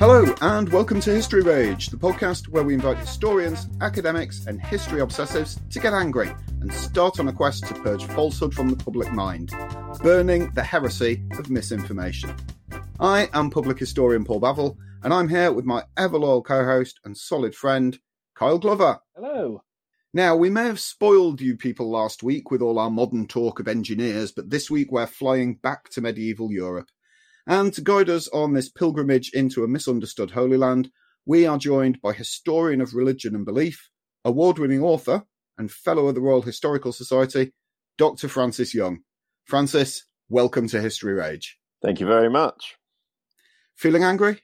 [0.00, 5.02] Hello, and welcome to History Rage, the podcast where we invite historians, academics, and history
[5.02, 9.12] obsessives to get angry and start on a quest to purge falsehood from the public
[9.12, 9.52] mind,
[10.02, 12.34] burning the heresy of misinformation.
[12.98, 16.98] I am public historian Paul Bavel, and I'm here with my ever loyal co host
[17.04, 17.98] and solid friend,
[18.34, 19.00] Kyle Glover.
[19.14, 19.64] Hello.
[20.14, 23.68] Now, we may have spoiled you people last week with all our modern talk of
[23.68, 26.88] engineers, but this week we're flying back to medieval Europe.
[27.50, 30.88] And to guide us on this pilgrimage into a misunderstood Holy Land,
[31.26, 33.90] we are joined by historian of religion and belief,
[34.24, 35.24] award winning author,
[35.58, 37.52] and fellow of the Royal Historical Society,
[37.98, 38.28] Dr.
[38.28, 39.00] Francis Young.
[39.46, 41.58] Francis, welcome to History Rage.
[41.82, 42.76] Thank you very much.
[43.74, 44.42] Feeling angry?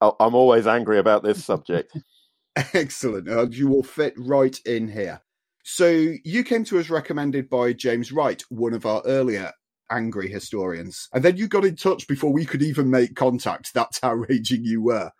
[0.00, 1.96] I'm always angry about this subject.
[2.74, 3.28] Excellent.
[3.28, 5.20] Uh, you will fit right in here.
[5.62, 5.86] So,
[6.24, 9.52] you came to us recommended by James Wright, one of our earlier
[9.90, 11.08] angry historians.
[11.12, 13.72] And then you got in touch before we could even make contact.
[13.74, 15.10] That's how raging you were.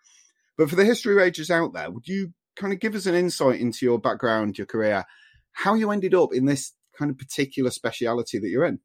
[0.56, 3.60] But for the history ragers out there, would you kind of give us an insight
[3.60, 5.04] into your background, your career,
[5.52, 8.80] how you ended up in this kind of particular speciality that you're in?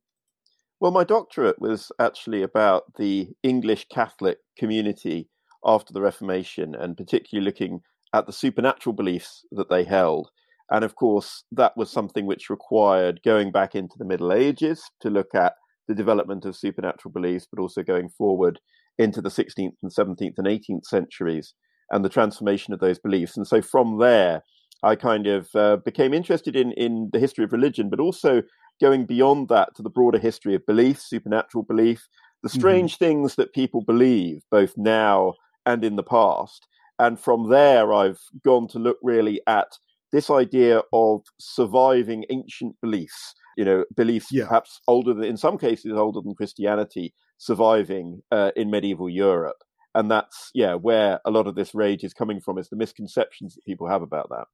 [0.80, 5.30] Well, my doctorate was actually about the English Catholic community
[5.64, 7.82] after the Reformation, and particularly looking
[8.14, 10.30] at the supernatural beliefs that they held.
[10.72, 15.10] And of course, that was something which required going back into the Middle Ages to
[15.10, 15.54] look at
[15.90, 18.60] the development of supernatural beliefs, but also going forward
[19.00, 21.56] into the 16th and 17th and 18th centuries
[21.90, 23.36] and the transformation of those beliefs.
[23.36, 24.44] And so from there,
[24.84, 28.44] I kind of uh, became interested in, in the history of religion, but also
[28.80, 32.08] going beyond that to the broader history of belief, supernatural belief,
[32.44, 32.60] the mm-hmm.
[32.60, 33.06] strange mm-hmm.
[33.06, 35.34] things that people believe, both now
[35.66, 36.68] and in the past.
[37.00, 39.68] And from there, I've gone to look really at
[40.12, 44.48] this idea of surviving ancient beliefs you know, beliefs yeah.
[44.48, 49.58] perhaps older than, in some cases, older than Christianity, surviving uh, in medieval Europe.
[49.94, 53.56] And that's, yeah, where a lot of this rage is coming from, is the misconceptions
[53.56, 54.46] that people have about that.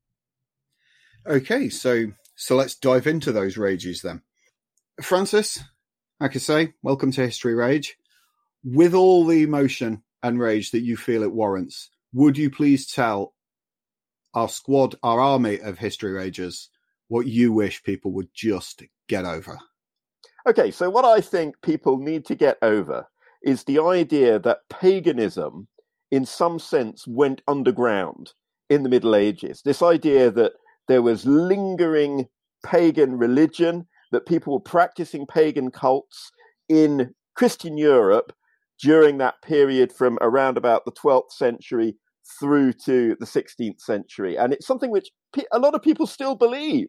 [1.32, 4.24] Okay, so so let's dive into those rages then.
[5.04, 5.64] Francis,
[6.20, 7.98] I I say, welcome to History Rage.
[8.64, 13.36] With all the emotion and rage that you feel it warrants, would you please tell
[14.34, 16.70] our squad, our army of History Ragers,
[17.08, 19.58] what you wish people would just get over?
[20.48, 23.08] Okay, so what I think people need to get over
[23.44, 25.68] is the idea that paganism,
[26.12, 28.34] in some sense, went underground
[28.70, 29.62] in the Middle Ages.
[29.64, 30.54] This idea that
[30.88, 32.28] there was lingering
[32.64, 36.32] pagan religion, that people were practicing pagan cults
[36.70, 38.34] in Christian Europe
[38.82, 41.96] during that period from around about the 12th century
[42.40, 44.38] through to the 16th century.
[44.38, 45.10] And it's something which
[45.52, 46.88] a lot of people still believe.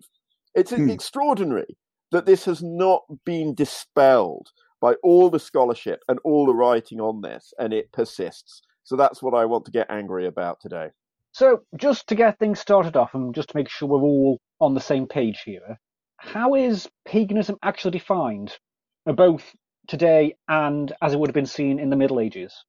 [0.55, 0.89] It's hmm.
[0.89, 1.77] extraordinary
[2.13, 4.49] that this has not been dispelled
[4.81, 8.63] by all the scholarship and all the writing on this, and it persists.
[8.85, 10.91] So that's what I want to get angry about today.
[11.33, 14.75] So, just to get things started off and just to make sure we're all on
[14.75, 15.79] the same page here,
[16.19, 18.57] how is paganism actually defined,
[19.05, 19.55] both
[19.87, 22.65] today and as it would have been seen in the Middle Ages?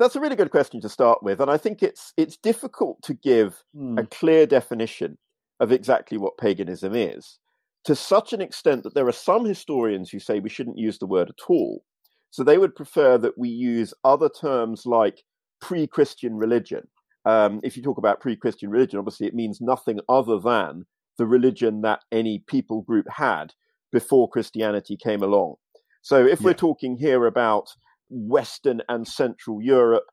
[0.00, 3.14] That's a really good question to start with, and I think it's it's difficult to
[3.14, 3.98] give hmm.
[3.98, 5.18] a clear definition
[5.60, 7.38] of exactly what paganism is.
[7.84, 11.06] to such an extent that there are some historians who say we shouldn't use the
[11.06, 11.82] word at all.
[12.30, 15.22] So they would prefer that we use other terms like
[15.60, 16.88] pre Christian religion.
[17.26, 20.84] Um, if you talk about pre Christian religion, obviously it means nothing other than
[21.18, 23.52] the religion that any people group had
[23.92, 25.56] before Christianity came along.
[26.02, 26.46] So if yeah.
[26.46, 27.68] we're talking here about
[28.10, 30.04] Western and Central Europe,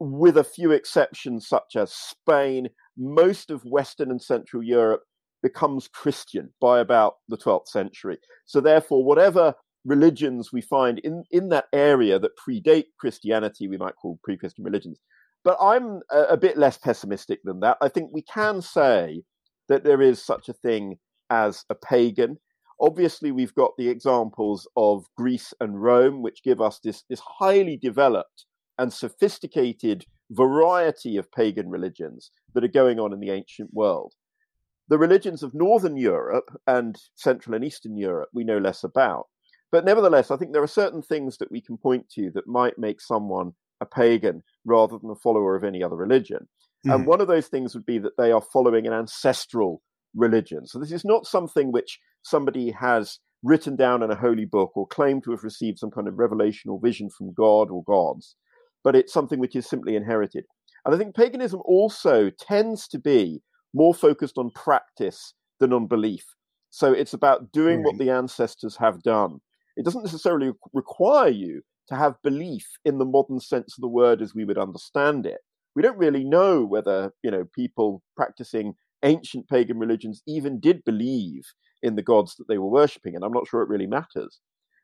[0.00, 5.02] with a few exceptions such as Spain, most of Western and Central Europe
[5.42, 8.18] becomes Christian by about the 12th century.
[8.46, 9.54] So therefore, whatever
[9.84, 14.64] religions we find in, in that area that predate Christianity, we might call pre Christian
[14.64, 14.98] religions.
[15.44, 17.76] But I'm a, a, bit less pessimistic than that.
[17.82, 19.22] I think we can say
[19.68, 20.96] that there is such a thing
[21.30, 22.38] as a pagan.
[22.84, 27.78] Obviously, we've got the examples of Greece and Rome, which give us this, this highly
[27.78, 28.44] developed
[28.76, 34.12] and sophisticated variety of pagan religions that are going on in the ancient world.
[34.88, 39.28] The religions of Northern Europe and Central and Eastern Europe we know less about.
[39.72, 42.78] But nevertheless, I think there are certain things that we can point to that might
[42.78, 46.48] make someone a pagan rather than a follower of any other religion.
[46.86, 46.94] Mm.
[46.94, 47.08] And hmm.
[47.08, 49.80] one of those things would be that they are following an ancestral
[50.14, 50.66] religion.
[50.66, 54.86] So this is not something which somebody has written down in a holy book or
[54.86, 58.36] claimed to have received some kind of revelation or vision from God or gods,
[58.82, 60.44] but it's something which is simply inherited.
[60.84, 63.42] And I think paganism also tends to be
[63.74, 66.24] more focused on practice than on belief.
[66.70, 68.04] So it's about doing what hmm.
[68.04, 69.38] the ancestors have done.
[69.76, 74.22] It doesn't necessarily require you to have belief in the modern sense of the word
[74.22, 75.38] as we would understand it.
[75.76, 78.74] We don't really know whether, you know, people practicing
[79.04, 81.42] ancient pagan religions even did believe
[81.84, 84.40] in the gods that they were worshipping, and I'm not sure it really matters.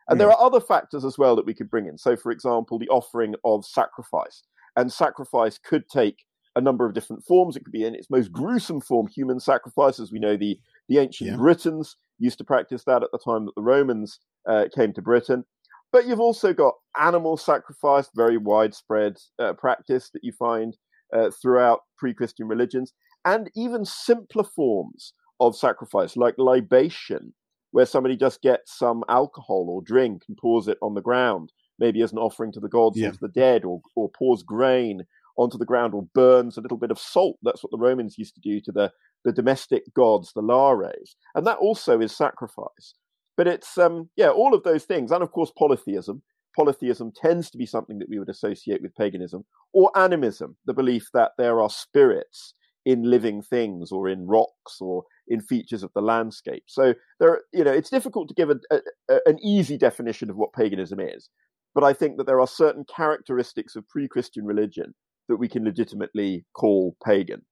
[0.09, 0.27] And yeah.
[0.27, 1.97] there are other factors as well that we could bring in.
[1.97, 4.43] So, for example, the offering of sacrifice.
[4.77, 6.25] And sacrifice could take
[6.57, 7.57] a number of different forms.
[7.57, 10.59] It could be in its most gruesome form, human sacrifice, as we know the,
[10.89, 11.37] the ancient yeah.
[11.37, 15.45] Britons used to practice that at the time that the Romans uh, came to Britain.
[15.93, 20.77] But you've also got animal sacrifice, very widespread uh, practice that you find
[21.13, 22.93] uh, throughout pre Christian religions,
[23.25, 27.33] and even simpler forms of sacrifice, like libation,
[27.73, 32.03] where somebody just gets some alcohol or drink and pours it on the ground, maybe
[32.03, 33.09] as an offering to the gods yeah.
[33.09, 35.03] or to the dead, or, or pours grain
[35.37, 37.39] onto the ground or burns a little bit of salt.
[37.43, 38.93] That's what the Romans used to do to the,
[39.25, 41.17] the domestic gods, the lares.
[41.35, 42.95] And that also is sacrifice.
[43.37, 45.11] But it's, um, yeah, all of those things.
[45.11, 46.23] And of course, polytheism.
[46.57, 51.09] Polytheism tends to be something that we would associate with paganism, or animism, the belief
[51.15, 52.55] that there are spirits
[52.85, 56.65] in living things or in rocks or in features of the landscape.
[56.67, 60.53] So there, you know, it's difficult to give a, a, an easy definition of what
[60.53, 61.31] paganism is,
[61.75, 64.95] but I think that there are certain characteristics of pre-Christian religion
[65.29, 67.43] that we can legitimately call pagan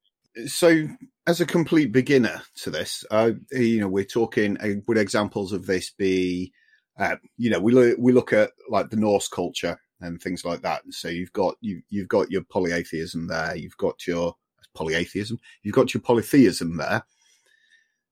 [0.47, 0.87] so
[1.27, 4.57] as a complete beginner to this, uh, you know, we're talking.
[4.59, 6.53] Uh, would examples of this be,
[6.99, 10.63] uh, you know, we look we look at like the Norse culture and things like
[10.63, 10.83] that.
[10.91, 13.57] So you've got you you've got your polytheism there.
[13.57, 14.35] You've got your
[14.75, 15.39] polytheism.
[15.63, 17.05] You've got your polytheism there.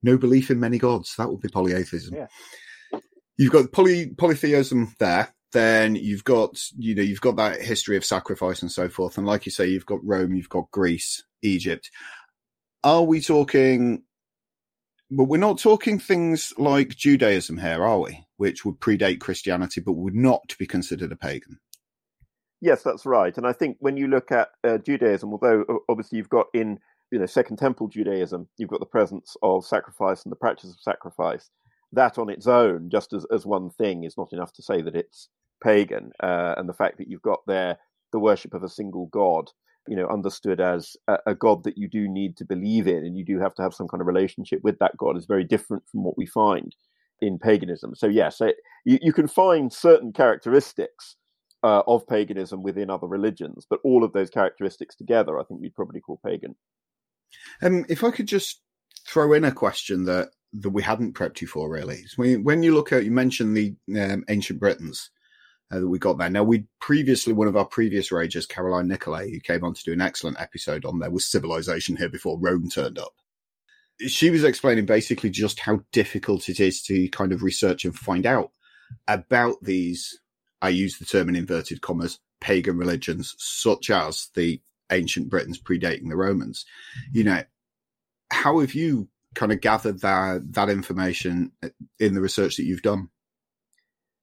[0.03, 1.15] No belief in many gods.
[1.17, 2.15] That would be polytheism.
[2.15, 2.27] Yeah.
[3.37, 5.33] You've got poly polytheism there.
[5.53, 9.17] Then you've got you know you've got that history of sacrifice and so forth.
[9.17, 11.89] And like you say, you've got Rome, you've got Greece, Egypt.
[12.83, 14.03] Are we talking?
[15.09, 18.25] But we're not talking things like Judaism here, are we?
[18.35, 21.59] Which would predate Christianity, but would not be considered a pagan.
[22.59, 23.35] Yes, that's right.
[23.37, 26.79] And I think when you look at uh, Judaism, although obviously you've got in
[27.11, 30.79] you know Second Temple Judaism, you've got the presence of sacrifice and the practice of
[30.79, 31.49] sacrifice.
[31.93, 34.95] That on its own, just as as one thing, is not enough to say that
[34.95, 35.29] it's
[35.63, 36.11] pagan.
[36.21, 37.77] Uh, and the fact that you've got there
[38.11, 39.49] the worship of a single god
[39.87, 43.17] you know understood as a, a, god that you do need to believe in and
[43.17, 45.83] you do have to have some kind of relationship with that god is very different
[45.89, 46.75] from what we find
[47.21, 51.15] in paganism so yes it, you, you, can find certain characteristics
[51.63, 55.75] uh, of paganism within other religions but all of those characteristics together i think we'd
[55.75, 56.55] probably call pagan
[57.61, 58.61] um, if i could just
[59.07, 62.91] throw in a question that that we hadn't prepped you for really when, you look
[62.91, 65.11] at you mentioned the um, ancient britons
[65.71, 66.29] uh, that we got there.
[66.29, 69.93] Now, we previously, one of our previous rages, Caroline Nicolay, who came on to do
[69.93, 73.13] an excellent episode on there, was civilization here before Rome turned up.
[73.99, 78.25] She was explaining basically just how difficult it is to kind of research and find
[78.25, 78.51] out
[79.07, 80.19] about these,
[80.61, 86.09] I use the term in inverted commas, pagan religions, such as the ancient Britons predating
[86.09, 86.65] the Romans.
[87.11, 87.43] You know,
[88.31, 91.51] how have you kind of gathered that that information
[91.99, 93.09] in the research that you've done?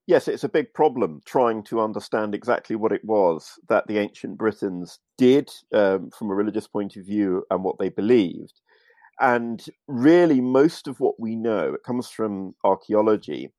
[0.06, 4.38] yes, it's a big problem trying to understand exactly what it was that the ancient
[4.38, 8.60] Britons did um, from a religious point of view and what they believed.
[9.20, 13.52] And really, most of what we know it comes from archaeology.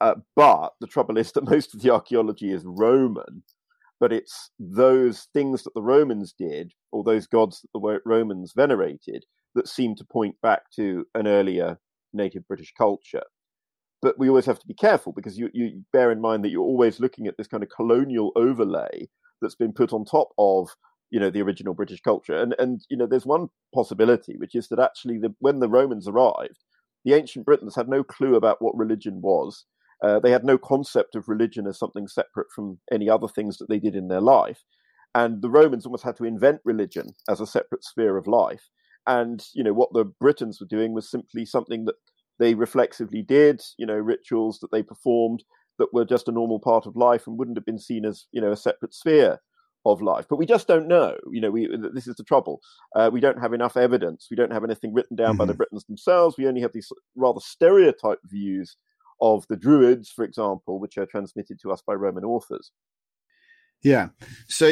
[0.00, 3.42] Uh, but the trouble is that most of the archaeology is Roman,
[4.02, 9.24] but it's those things that the Romans did, or those gods that the Romans venerated,
[9.54, 11.78] that seem to point back to an earlier
[12.12, 13.22] native British culture.
[14.02, 16.62] But we always have to be careful because you, you bear in mind that you're
[16.62, 19.08] always looking at this kind of colonial overlay
[19.40, 20.70] that's been put on top of
[21.10, 22.34] you know the original British culture.
[22.34, 26.08] And and you know there's one possibility which is that actually the, when the Romans
[26.08, 26.58] arrived,
[27.04, 29.64] the ancient Britons had no clue about what religion was.
[30.02, 33.68] Uh, they had no concept of religion as something separate from any other things that
[33.68, 34.64] they did in their life.
[35.14, 38.68] And the Romans almost had to invent religion as a separate sphere of life.
[39.06, 41.96] And you know what the Britons were doing was simply something that
[42.38, 43.60] they reflexively did.
[43.76, 45.44] You know rituals that they performed
[45.78, 48.40] that were just a normal part of life and wouldn't have been seen as you
[48.40, 49.40] know a separate sphere
[49.84, 50.26] of life.
[50.28, 51.16] But we just don't know.
[51.30, 52.60] You know, we this is the trouble.
[52.94, 54.28] Uh, we don't have enough evidence.
[54.30, 55.38] We don't have anything written down mm-hmm.
[55.38, 55.54] by the.
[55.54, 56.36] Britons themselves.
[56.38, 58.76] We only have these rather stereotyped views
[59.22, 62.72] of the Druids, for example, which are transmitted to us by Roman authors.
[63.82, 64.08] Yeah.
[64.48, 64.66] So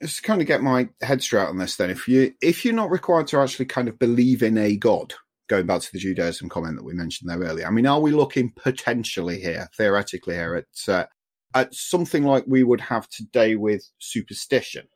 [0.00, 1.90] let's kind of get my head straight on this then.
[1.90, 5.14] If you if you're not required to actually kind of believe in a god,
[5.48, 8.10] going back to the Judaism comment that we mentioned there earlier, I mean, are we
[8.10, 11.06] looking potentially here, theoretically here, at uh,
[11.54, 14.88] at something like we would have today with superstition,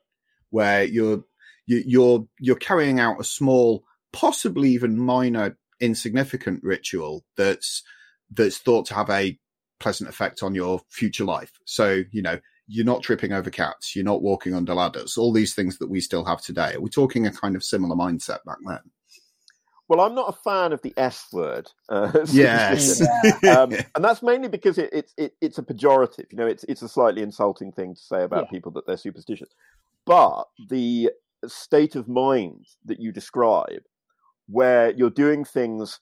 [0.49, 1.23] where you're
[1.67, 7.83] you, are you are you're carrying out a small, possibly even minor, insignificant ritual that's
[8.31, 9.37] that's thought to have a
[9.79, 11.51] pleasant effect on your future life.
[11.65, 15.55] So you know you're not tripping over cats, you're not walking under ladders, all these
[15.55, 16.75] things that we still have today.
[16.75, 18.79] Are we talking a kind of similar mindset back then?
[19.89, 21.71] Well, I'm not a fan of the S word.
[21.89, 23.01] Uh, yes,
[23.49, 26.31] um, and that's mainly because it, it's it, it's a pejorative.
[26.31, 28.51] You know, it's it's a slightly insulting thing to say about yeah.
[28.51, 29.49] people that they're superstitious.
[30.05, 31.11] But the
[31.47, 33.81] state of mind that you describe,
[34.47, 35.99] where you're doing things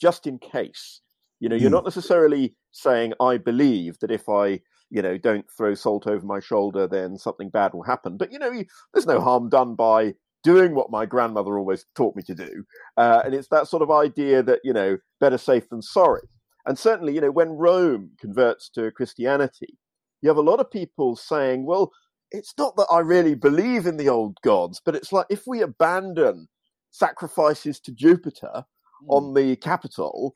[0.00, 1.02] just in case,
[1.40, 1.74] you know, you're mm.
[1.74, 6.38] not necessarily saying, "I believe that if I." You know, don't throw salt over my
[6.38, 8.16] shoulder, then something bad will happen.
[8.16, 10.14] But you know, you, there's no harm done by
[10.46, 12.62] doing what my grandmother always taught me to do.
[12.96, 16.22] Uh, and it's that sort of idea that, you know, better safe than sorry.
[16.66, 19.76] And certainly, you know, when Rome converts to Christianity,
[20.22, 21.90] you have a lot of people saying, well,
[22.30, 25.62] it's not that I really believe in the old gods, but it's like if we
[25.62, 26.46] abandon
[26.92, 29.08] sacrifices to Jupiter mm.
[29.08, 30.34] on the Capitol,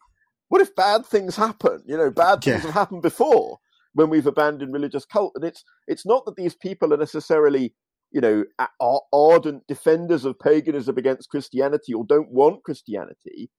[0.50, 1.82] what if bad things happen?
[1.86, 2.66] You know, bad things yeah.
[2.66, 3.58] have happened before
[3.94, 5.32] when we've abandoned religious cult.
[5.34, 7.74] And it's it's not that these people are necessarily
[8.12, 8.44] you know,
[8.80, 13.50] are ardent defenders of paganism against Christianity or don't want Christianity.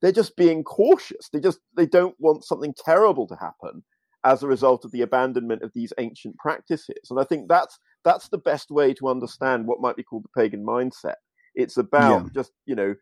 [0.00, 1.28] They're just being cautious.
[1.32, 3.82] They just they don't want something terrible to happen
[4.24, 7.08] as a result of the abandonment of these ancient practices.
[7.10, 10.40] And I think that's that's the best way to understand what might be called the
[10.40, 11.14] pagan mindset.
[11.54, 12.30] It's about yeah.
[12.34, 12.94] just you know,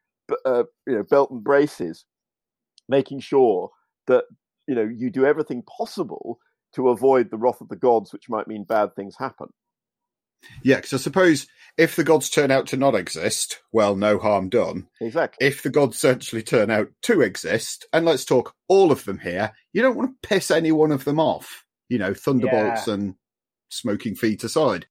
[0.46, 2.06] uh, you know, belt and braces,
[2.88, 3.70] making sure
[4.06, 4.24] that
[4.66, 6.38] you know you do everything possible
[6.74, 9.48] to avoid the wrath of the gods, which might mean bad things happen.
[10.62, 14.48] Yeah, because I suppose if the gods turn out to not exist, well, no harm
[14.48, 14.88] done.
[15.00, 15.46] Exactly.
[15.46, 19.52] If the gods actually turn out to exist, and let's talk all of them here,
[19.72, 21.64] you don't want to piss any one of them off.
[21.88, 22.94] You know, thunderbolts yeah.
[22.94, 23.14] and
[23.70, 24.86] smoking feet aside.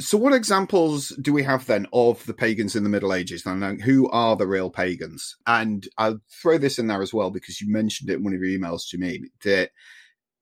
[0.00, 3.46] So, what examples do we have then of the pagans in the Middle Ages?
[3.46, 5.36] And who are the real pagans?
[5.46, 8.40] And I'll throw this in there as well because you mentioned it in one of
[8.40, 9.70] your emails to me that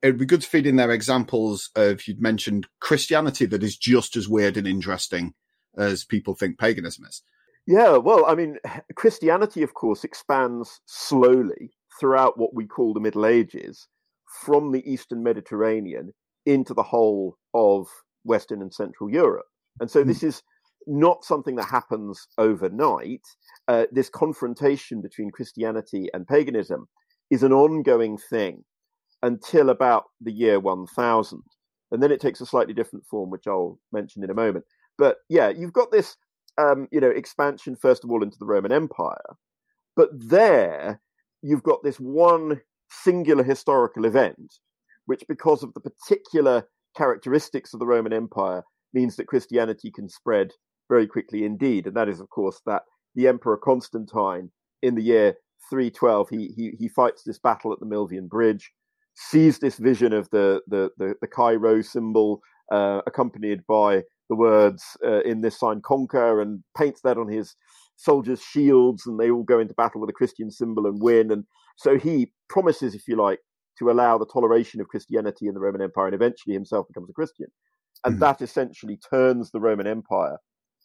[0.01, 4.17] it'd be good to feed in there examples of you'd mentioned Christianity that is just
[4.17, 5.35] as weird and interesting
[5.77, 7.23] as people think paganism is.
[7.67, 8.57] Yeah, well, I mean,
[8.97, 13.87] Christianity, of course, expands slowly throughout what we call the Middle Ages
[14.45, 16.13] from the Eastern Mediterranean
[16.47, 17.87] into the whole of
[18.25, 19.47] Western and Central Europe.
[19.81, 20.29] And so this mm.
[20.29, 20.43] is
[20.87, 23.23] not something that happens overnight.
[23.69, 26.89] Uh, this confrontation between Christianity and paganism
[27.31, 28.65] is an ongoing thing
[29.23, 31.43] until about the year 1000.
[31.91, 34.65] And then it takes a slightly different form, which I'll mention in a moment.
[34.99, 36.17] But yeah, you've got this,
[36.59, 39.37] um, you know, expansion, first of all, into the Roman Empire.
[39.95, 41.01] But there,
[41.43, 42.61] you've got this one
[42.91, 44.55] singular historical event,
[45.07, 46.65] which, because of the particular
[46.97, 48.63] characteristics of the Roman Empire,
[48.95, 50.53] means that Christianity can spread
[50.89, 51.87] very quickly indeed.
[51.87, 52.83] And that is, of course, that
[53.15, 54.51] the Emperor Constantine,
[54.83, 55.35] in the year
[55.71, 58.71] 312, he, he, he fights this battle at the Milvian Bridge
[59.15, 64.97] sees this vision of the the the, the Chi-Rho symbol uh, accompanied by the words
[65.05, 67.55] uh, in this sign conquer and paints that on his
[67.97, 71.31] soldiers' shields and they all go into battle with a Christian symbol and win.
[71.31, 71.45] And
[71.77, 73.41] so he promises, if you like,
[73.79, 77.15] to allow the toleration of Christianity in the Roman Empire and eventually himself becomes a
[77.15, 77.47] Christian.
[78.05, 78.21] And mm-hmm.
[78.21, 80.39] that essentially turns the Roman Empire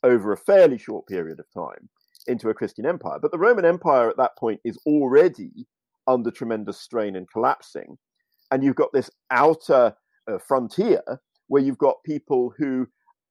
[0.04, 1.90] over a fairly short period of time
[2.28, 3.20] into a Christian empire.
[3.22, 5.68] But the Roman Empire at that point is already
[6.08, 7.98] under tremendous strain and collapsing.
[8.52, 9.96] And you've got this outer
[10.30, 11.02] uh, frontier
[11.48, 12.88] where you've got people who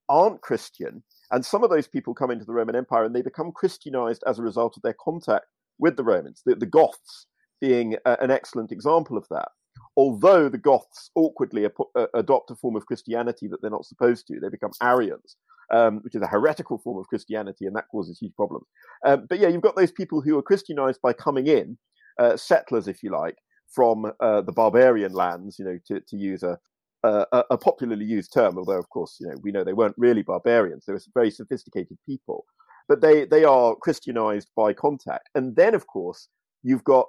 [0.08, 1.02] aren't Christian.
[1.30, 4.38] And some of those people come into the Roman Empire and they become Christianized as
[4.38, 5.46] a result of their contact
[5.78, 7.26] with the Romans, the, the Goths
[7.60, 9.48] being a, an excellent example of that.
[9.96, 14.26] Although the Goths awkwardly ap- uh, adopt a form of Christianity that they're not supposed
[14.26, 15.36] to, they become Arians,
[15.72, 18.66] um, which is a heretical form of Christianity, and that causes huge problems.
[19.04, 21.78] Um, but yeah, you've got those people who are Christianized by coming in,
[22.18, 23.36] uh, settlers, if you like,
[23.75, 26.58] from uh, the barbarian lands, you know, to, to use a,
[27.02, 30.22] a, a, popularly used term, although of course, you know, we know they weren't really
[30.22, 32.44] barbarians; they were very sophisticated people.
[32.88, 36.28] But they they are Christianized by contact, and then of course
[36.62, 37.06] you've got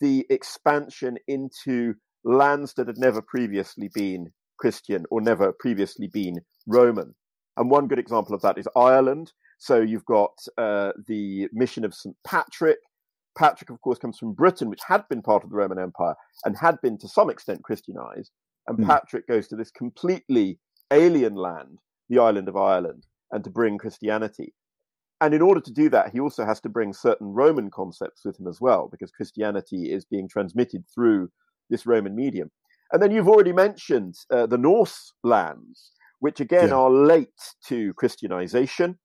[0.00, 7.14] the expansion into lands that had never previously been Christian or never previously been Roman.
[7.56, 9.32] And one good example of that is Ireland.
[9.58, 12.16] So you've got uh, the mission of St.
[12.26, 12.78] Patrick.
[13.38, 16.56] Patrick, of course, comes from Britain, which had been part of the Roman Empire and
[16.56, 18.32] had been to some extent Christianized.
[18.66, 18.86] And mm.
[18.86, 20.58] Patrick goes to this completely
[20.90, 24.54] alien land, the island of Ireland, and to bring Christianity.
[25.20, 28.38] And in order to do that, he also has to bring certain Roman concepts with
[28.38, 31.30] him as well, because Christianity is being transmitted through
[31.70, 32.50] this Roman medium.
[32.92, 36.74] And then you've already mentioned uh, the Norse lands, which again yeah.
[36.74, 37.28] are late
[37.68, 38.98] to Christianization.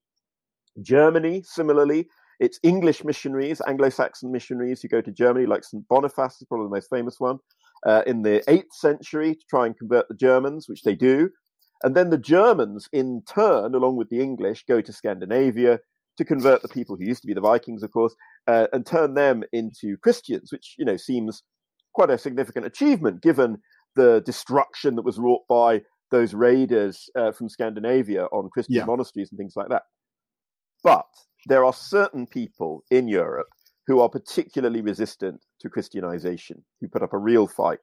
[0.82, 2.08] Germany, similarly,
[2.40, 5.88] it's English missionaries, Anglo Saxon missionaries who go to Germany, like St.
[5.88, 7.38] Boniface is probably the most famous one,
[7.86, 11.30] uh, in the 8th century to try and convert the Germans, which they do.
[11.84, 15.80] And then the Germans, in turn, along with the English, go to Scandinavia
[16.22, 19.16] to convert the people who used to be the Vikings, of course, uh, and turn
[19.16, 21.42] them into Christians, which, you know, seems
[21.96, 23.58] quite a significant achievement given
[23.96, 28.86] the destruction that was wrought by those raiders uh, from Scandinavia on Christian yeah.
[28.86, 29.82] monasteries and things like that.
[30.84, 31.08] But
[31.48, 33.48] there are certain people in Europe
[33.88, 37.80] who are particularly resistant to Christianization, who put up a real fight.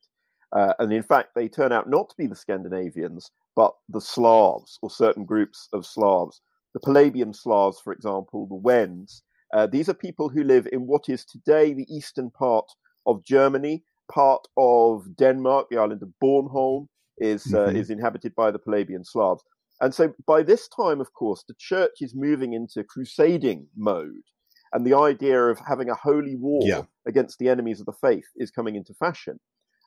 [0.56, 4.78] Uh, and in fact, they turn out not to be the Scandinavians, but the Slavs
[4.80, 6.40] or certain groups of Slavs.
[6.74, 9.22] The Polabian Slavs, for example, the Wends.
[9.54, 12.66] Uh, these are people who live in what is today the eastern part
[13.06, 16.86] of Germany, part of Denmark, the island of Bornholm,
[17.18, 17.76] is uh, mm-hmm.
[17.76, 19.42] is inhabited by the Polabian Slavs.
[19.80, 24.26] And so by this time, of course, the church is moving into crusading mode.
[24.72, 26.82] And the idea of having a holy war yeah.
[27.06, 29.40] against the enemies of the faith is coming into fashion.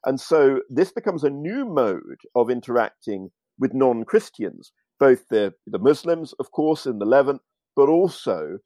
[0.06, 5.80] And so this becomes a new mode of interacting with non Christians, both the, the
[5.80, 7.42] Muslims, of course, in the Levant,
[7.76, 8.60] but also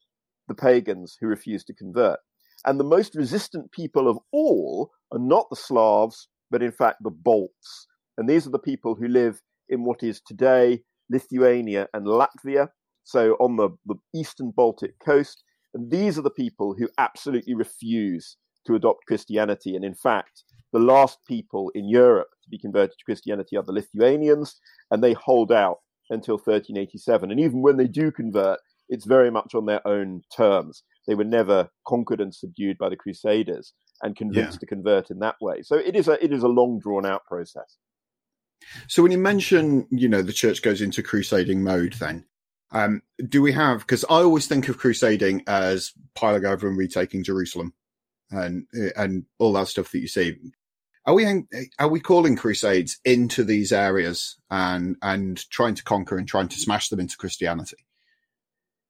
[0.49, 2.19] the pagans who refuse to convert.
[2.65, 7.09] And the most resistant people of all are not the Slavs, but in fact the
[7.09, 7.87] Balts.
[8.17, 12.67] And these are the people who live in what is today Lithuania and Latvia,
[13.05, 15.41] so on the, the eastern Baltic coast.
[15.73, 18.35] And these are the people who absolutely refuse
[18.67, 19.73] to adopt Christianity.
[19.75, 20.43] And in fact,
[20.73, 24.59] the last people in Europe to be converted to Christianity are the Lithuanians,
[24.91, 25.77] and they hold out
[26.09, 27.31] until 1387.
[27.31, 30.83] And even when they do convert, it's very much on their own terms.
[31.07, 34.59] They were never conquered and subdued by the Crusaders and convinced yeah.
[34.59, 35.61] to convert in that way.
[35.61, 37.77] So it is a it is a long drawn out process.
[38.87, 42.25] So when you mention, you know, the church goes into crusading mode, then
[42.71, 43.79] um, do we have?
[43.79, 47.73] Because I always think of crusading as piling over and retaking Jerusalem,
[48.31, 50.37] and and all that stuff that you see.
[51.07, 51.43] Are we
[51.77, 56.59] are we calling crusades into these areas and and trying to conquer and trying to
[56.59, 57.77] smash them into Christianity?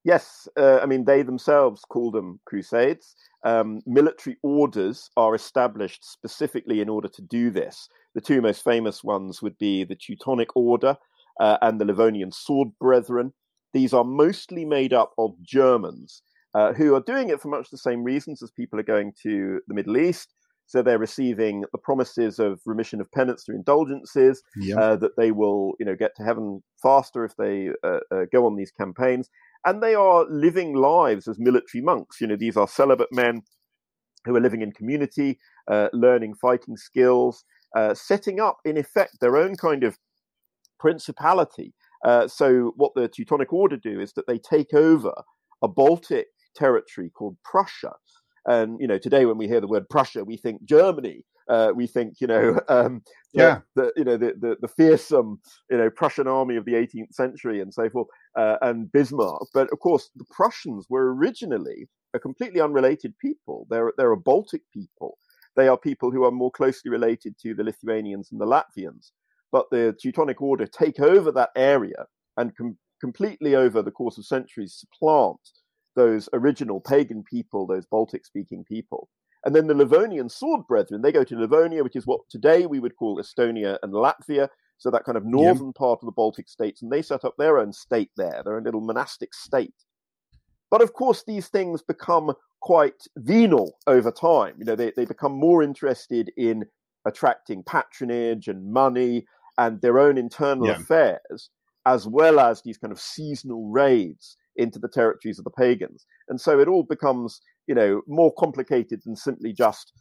[0.05, 3.15] Yes, uh, I mean they themselves call them crusades.
[3.43, 7.89] Um, military orders are established specifically in order to do this.
[8.13, 10.97] The two most famous ones would be the Teutonic Order
[11.39, 13.33] uh, and the Livonian Sword Brethren.
[13.73, 16.21] These are mostly made up of Germans
[16.53, 19.59] uh, who are doing it for much the same reasons as people are going to
[19.67, 20.33] the Middle East.
[20.67, 24.77] So they're receiving the promises of remission of penance through indulgences, yep.
[24.77, 28.45] uh, that they will, you know, get to heaven faster if they uh, uh, go
[28.45, 29.29] on these campaigns,
[29.65, 32.19] and they are living lives as military monks.
[32.19, 33.43] You know, these are celibate men
[34.25, 37.43] who are living in community, uh, learning fighting skills,
[37.75, 39.97] uh, setting up, in effect, their own kind of
[40.79, 41.73] principality.
[42.03, 45.13] Uh, so, what the Teutonic Order do is that they take over
[45.61, 47.93] a Baltic territory called Prussia.
[48.45, 51.23] And you know, today when we hear the word Prussia, we think Germany.
[51.47, 55.77] Uh, we think, you know, um, yeah, the, you know the, the, the fearsome, you
[55.77, 59.47] know, Prussian army of the 18th century and so forth, uh, and Bismarck.
[59.53, 63.67] But of course, the Prussians were originally a completely unrelated people.
[63.69, 65.19] They're they're a Baltic people
[65.55, 69.11] they are people who are more closely related to the Lithuanians and the Latvians.
[69.51, 72.05] But the Teutonic Order take over that area
[72.37, 75.39] and com- completely, over the course of centuries, supplant
[75.95, 79.09] those original pagan people, those Baltic speaking people.
[79.45, 82.79] And then the Livonian sword brethren, they go to Livonia, which is what today we
[82.79, 84.49] would call Estonia and Latvia.
[84.77, 87.59] So that kind of northern part of the Baltic states, and they set up their
[87.59, 89.73] own state there, their own little monastic state.
[90.69, 94.55] But of course, these things become quite venal over time.
[94.57, 96.65] You know, they, they become more interested in
[97.05, 99.25] attracting patronage and money
[99.57, 100.73] and their own internal yeah.
[100.73, 101.49] affairs,
[101.85, 106.05] as well as these kind of seasonal raids into the territories of the pagans.
[106.29, 109.91] And so it all becomes, you know, more complicated than simply just,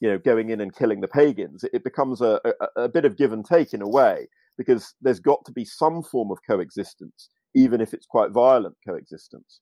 [0.00, 1.64] you know, going in and killing the pagans.
[1.72, 5.20] It, becomes a, a, a bit of give and take in a way, because there's
[5.20, 9.60] got to be some form of coexistence, even if it's quite violent coexistence.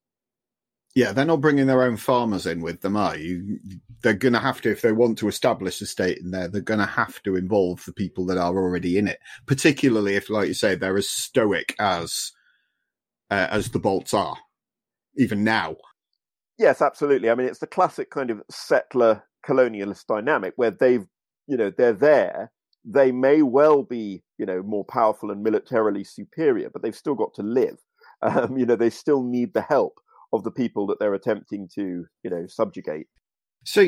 [0.95, 3.59] Yeah, they're not bringing their own farmers in with them, are you?
[4.03, 6.61] They're going to have to, if they want to establish a state in there, they're
[6.61, 9.19] going to have to involve the people that are already in it.
[9.47, 12.33] Particularly if, like you say, they're as stoic as
[13.33, 14.37] uh, as the Balts are,
[15.17, 15.77] even now.
[16.59, 17.31] Yes, absolutely.
[17.31, 21.07] I mean, it's the classic kind of settler colonialist dynamic where they've,
[21.47, 22.53] you know, they're there.
[22.85, 27.35] They may well be, you know, more powerful and militarily superior, but they've still got
[27.35, 27.79] to live.
[28.25, 29.99] Um, you know, they still need the help
[30.33, 33.09] of the people that they're attempting to, you know, subjugate.
[33.65, 33.85] So,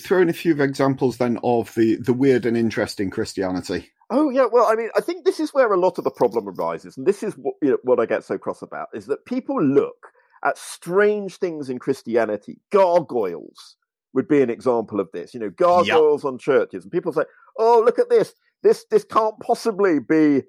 [0.00, 3.88] throw in a few examples then of the the weird and interesting Christianity.
[4.10, 6.48] Oh yeah, well, I mean, I think this is where a lot of the problem
[6.48, 9.26] arises, and this is what you know, what I get so cross about is that
[9.26, 10.08] people look
[10.44, 12.58] at strange things in Christianity.
[12.70, 13.76] Gargoyles
[14.14, 15.34] would be an example of this.
[15.34, 16.32] You know, gargoyles yep.
[16.32, 17.24] on churches, and people say,
[17.58, 18.32] "Oh, look at this!
[18.62, 20.42] This this can't possibly be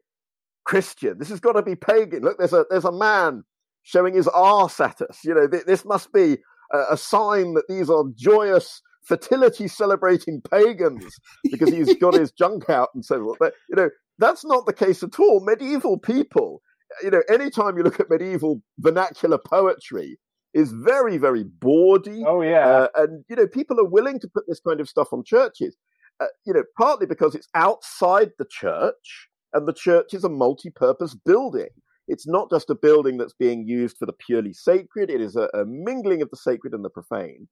[0.64, 1.18] Christian.
[1.20, 2.24] This has got to be pagan.
[2.24, 3.44] Look, there's a there's a man
[3.84, 5.20] showing his arse at us.
[5.24, 6.38] You know, th- this must be
[6.72, 12.70] a, a sign that these are joyous fertility celebrating pagans because he's got his junk
[12.70, 13.40] out and so forth.
[13.40, 15.44] But, you know, that's not the case at all.
[15.44, 16.62] Medieval people,
[17.04, 20.20] you know, anytime you look at medieval vernacular poetry,
[20.54, 22.24] is very, very bawdy.
[22.26, 22.68] Oh, yeah.
[22.68, 25.76] Uh, and, you know, people are willing to put this kind of stuff on churches,
[26.20, 30.70] uh, you know, partly because it's outside the church and the church is a multi
[30.72, 31.70] purpose building.
[32.08, 35.50] It's not just a building that's being used for the purely sacred, it is a,
[35.54, 37.48] a mingling of the sacred and the profane.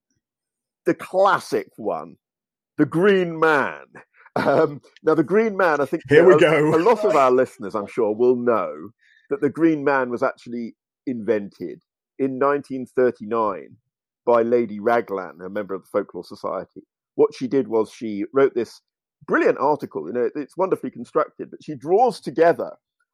[0.88, 2.16] The classic one,
[2.78, 3.84] the Green Man.
[4.38, 6.76] Um, now, the Green Man, I think here we go.
[6.76, 8.92] A lot of our listeners, I'm sure, will know
[9.30, 11.84] that the Green Man was actually invented
[12.20, 13.76] in 1939
[14.26, 16.82] by Lady Raglan, a member of the Folklore Society.
[17.16, 18.82] What she did was she wrote this
[19.28, 20.08] brilliant article.
[20.08, 22.74] You know, it's wonderfully constructed, but she draws together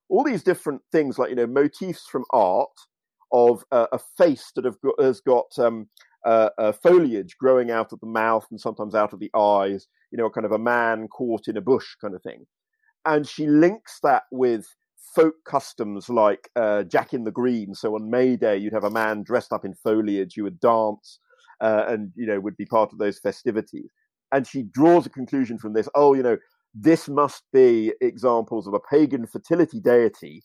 [0.09, 2.69] all these different things like you know motifs from art
[3.31, 5.87] of uh, a face that have got, has got um,
[6.25, 9.87] uh, uh, foliage growing out of the mouth and sometimes out of the eyes.
[10.11, 12.45] You know, kind of a man caught in a bush kind of thing,
[13.05, 14.67] and she links that with
[15.15, 17.73] folk customs like uh, Jack in the Green.
[17.75, 21.19] So on May Day, you'd have a man dressed up in foliage, you would dance,
[21.61, 23.91] uh, and you know would be part of those festivities.
[24.31, 25.87] And she draws a conclusion from this.
[25.93, 26.37] Oh, you know,
[26.73, 30.43] this must be examples of a pagan fertility deity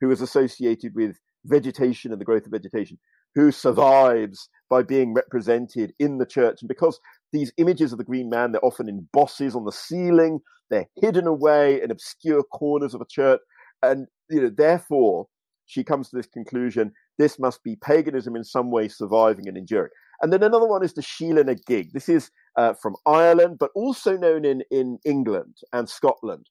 [0.00, 2.98] who is associated with vegetation and the growth of vegetation,
[3.34, 6.62] who survives by being represented in the church.
[6.62, 7.00] And because
[7.32, 11.26] these images of the green man, they're often in bosses on the ceiling, they're hidden
[11.26, 13.40] away in obscure corners of a church.
[13.82, 15.26] And, you know, therefore,
[15.66, 19.90] she comes to this conclusion this must be paganism in some way surviving and enduring.
[20.22, 21.04] And then another one is the
[21.44, 21.92] na gig.
[21.92, 26.48] This is uh, from Ireland, but also known in, in England and Scotland.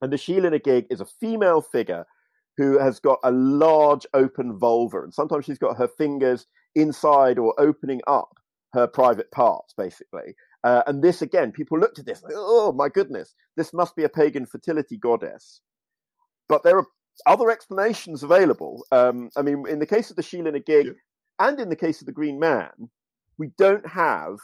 [0.00, 2.06] And the na gig is a female figure
[2.56, 5.02] who has got a large open vulva.
[5.02, 8.30] And sometimes she's got her fingers inside or opening up
[8.72, 10.34] her private parts, basically.
[10.64, 14.04] Uh, and this, again, people looked at this, like, oh my goodness, this must be
[14.04, 15.60] a pagan fertility goddess.
[16.48, 16.86] But there are
[17.26, 18.84] other explanations available.
[18.92, 20.92] Um, I mean, in the case of the Síle na gig, yeah.
[21.38, 22.70] And in the case of the Green Man,
[23.38, 24.36] we don't have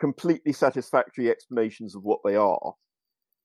[0.00, 2.74] completely satisfactory explanations of what they are.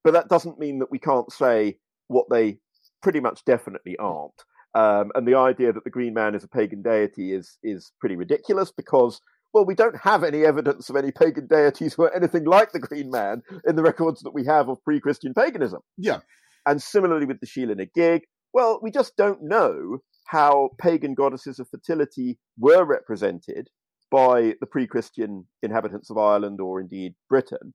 [0.03, 2.60] But that doesn't mean that we can't say what they
[3.01, 4.43] pretty much definitely aren't.
[4.73, 8.15] Um, and the idea that the Green Man is a pagan deity is is pretty
[8.15, 9.21] ridiculous because
[9.53, 12.79] well, we don't have any evidence of any pagan deities who are anything like the
[12.79, 15.81] Green Man in the records that we have of pre-Christian paganism.
[15.97, 16.19] Yeah.
[16.65, 18.21] And similarly with the na gig,
[18.53, 23.69] well, we just don't know how pagan goddesses of fertility were represented
[24.09, 27.73] by the pre Christian inhabitants of Ireland or indeed Britain.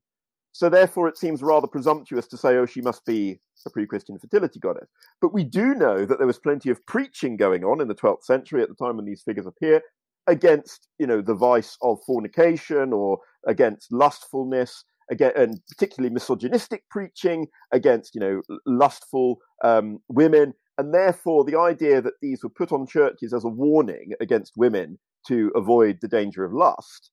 [0.57, 4.17] So, therefore, it seems rather presumptuous to say, oh, she must be a pre Christian
[4.17, 4.89] fertility goddess.
[5.21, 8.23] But we do know that there was plenty of preaching going on in the 12th
[8.23, 9.83] century at the time when these figures appear
[10.25, 14.83] against, you know, the vice of fornication or against lustfulness.
[15.11, 22.01] Again, and particularly misogynistic preaching against, you know, lustful um, women, and therefore, the idea
[22.01, 26.43] that these were put on churches as a warning against women to avoid the danger
[26.43, 27.11] of lust,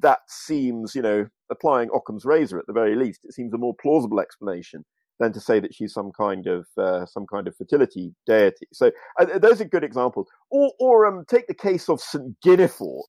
[0.00, 3.74] that seems, you know, applying Occam's razor at the very least, it seems a more
[3.80, 4.84] plausible explanation
[5.18, 8.66] than to say that she's some kind of uh, some kind of fertility deity.
[8.72, 8.90] So
[9.20, 10.28] uh, those are good examples.
[10.50, 13.04] Or, or um, take the case of Saint Guinefort,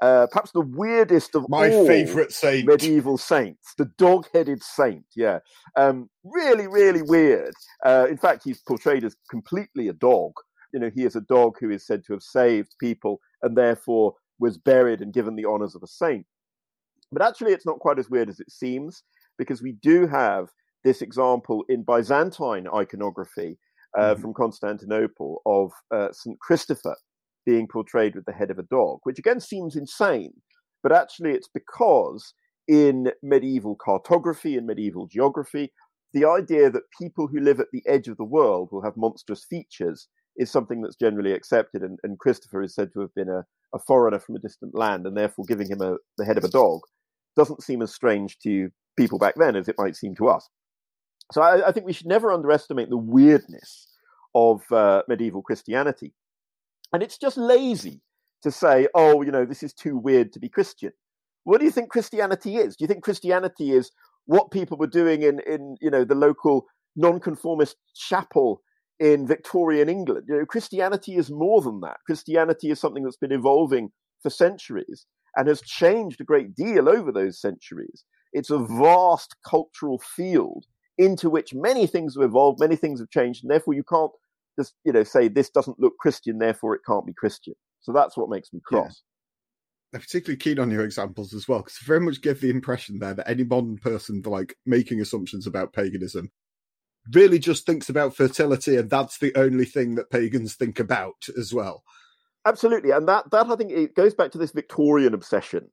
[0.00, 5.04] uh, perhaps the weirdest of my all favorite saint, medieval saints, the dog-headed saint.
[5.16, 5.40] Yeah,
[5.76, 7.54] um, really, really weird.
[7.84, 10.32] Uh, in fact, he's portrayed as completely a dog.
[10.72, 14.14] You know, he is a dog who is said to have saved people and therefore
[14.40, 16.26] was buried and given the honors of a saint.
[17.12, 19.02] But actually, it's not quite as weird as it seems
[19.38, 20.48] because we do have
[20.84, 23.58] this example in Byzantine iconography
[23.96, 24.20] uh, mm-hmm.
[24.20, 26.38] from Constantinople of uh, St.
[26.40, 26.96] Christopher
[27.46, 30.32] being portrayed with the head of a dog, which again seems insane.
[30.82, 32.34] But actually, it's because
[32.68, 35.72] in medieval cartography and medieval geography,
[36.12, 39.44] the idea that people who live at the edge of the world will have monstrous
[39.44, 41.82] features is something that's generally accepted.
[41.82, 45.06] And, and Christopher is said to have been a, a, foreigner from a distant land,
[45.06, 46.80] and therefore giving him a, the head of a dog
[47.36, 50.48] doesn't seem as strange to people back then as it might seem to us.
[51.32, 53.88] So I, I think we should never underestimate the weirdness
[54.34, 56.12] of uh, medieval Christianity.
[56.92, 58.02] And it's just lazy
[58.42, 60.92] to say, oh, you know, this is too weird to be Christian.
[61.44, 62.76] What do you think Christianity is?
[62.76, 63.92] Do you think Christianity is
[64.26, 68.60] what people were doing in, in you know, the local nonconformist chapel
[69.00, 70.26] in Victorian England?
[70.28, 71.96] You know, Christianity is more than that.
[72.06, 73.90] Christianity is something that's been evolving
[74.22, 78.04] for centuries and has changed a great deal over those centuries.
[78.32, 80.66] It's a vast cultural field
[80.98, 84.12] into which many things have evolved, many things have changed, and therefore you can't
[84.58, 87.54] just you know say this doesn't look Christian, therefore it can't be Christian.
[87.80, 89.02] So that's what makes me cross.
[89.92, 89.96] Yeah.
[89.96, 93.14] I'm particularly keen on your examples as well, because very much give the impression there
[93.14, 96.30] that any modern person like making assumptions about paganism
[97.14, 101.52] really just thinks about fertility, and that's the only thing that pagans think about as
[101.52, 101.82] well.
[102.46, 105.68] Absolutely, and that that I think it goes back to this Victorian obsession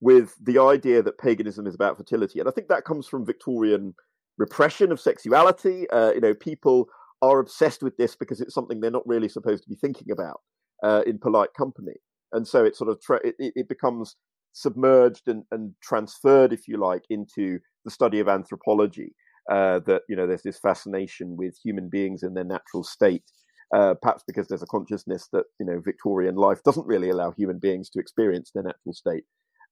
[0.00, 3.94] with the idea that paganism is about fertility, and I think that comes from Victorian
[4.38, 5.88] repression of sexuality.
[5.90, 6.88] Uh, you know, people
[7.22, 10.40] are obsessed with this because it's something they're not really supposed to be thinking about
[10.82, 11.94] uh, in polite company,
[12.32, 14.16] and so it sort of tra- it, it, becomes
[14.52, 19.14] submerged and, and, transferred, if you like, into the study of anthropology.
[19.50, 23.24] Uh, that you know, there's this fascination with human beings in their natural state.
[23.74, 27.58] Uh, perhaps because there's a consciousness that you know Victorian life doesn't really allow human
[27.58, 29.24] beings to experience their natural state,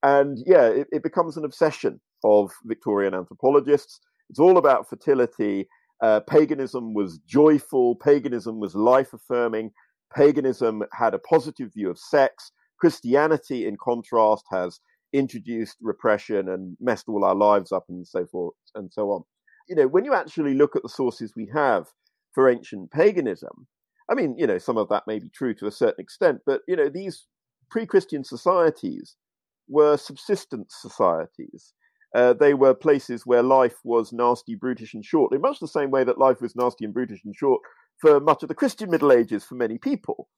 [0.03, 5.69] and yeah, it, it becomes an obsession of Victorian anthropologists it's all about fertility.
[6.01, 7.97] Uh, paganism was joyful.
[7.97, 9.73] Paganism was life affirming.
[10.17, 12.53] Paganism had a positive view of sex.
[12.79, 14.81] Christianity, in contrast, has
[15.13, 19.25] introduced repression and messed all our lives up and so forth and so on.
[19.71, 21.87] You know, when you actually look at the sources we have
[22.35, 23.69] for ancient paganism,
[24.11, 26.63] I mean, you know, some of that may be true to a certain extent, but,
[26.67, 27.27] you know, these
[27.71, 29.17] pre Christian societies
[29.69, 31.73] were subsistence societies.
[32.15, 35.93] Uh, they were places where life was nasty, brutish, and short, in much the same
[35.93, 37.61] way that life was nasty and brutish and short
[38.01, 40.29] for much of the Christian Middle Ages for many people.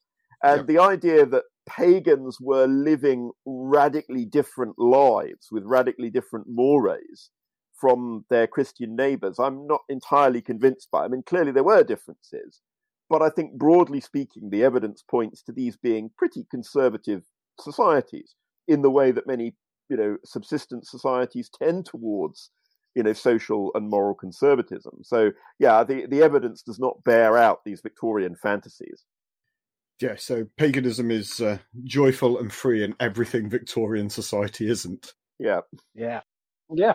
[0.42, 0.66] And yep.
[0.66, 7.30] the idea that pagans were living radically different lives with radically different mores
[7.82, 11.04] from their Christian neighbors, I'm not entirely convinced by.
[11.04, 12.60] I mean, clearly there were differences,
[13.10, 17.24] but I think broadly speaking, the evidence points to these being pretty conservative
[17.58, 18.36] societies
[18.68, 19.56] in the way that many
[19.88, 22.52] you know subsistence societies tend towards
[22.94, 24.98] you know social and moral conservatism.
[25.02, 29.02] So yeah the the evidence does not bear out these victorian fantasies.
[30.00, 35.14] Yeah so paganism is uh, joyful and free and everything victorian society isn't.
[35.40, 35.62] Yeah.
[35.96, 36.20] Yeah.
[36.72, 36.94] Yeah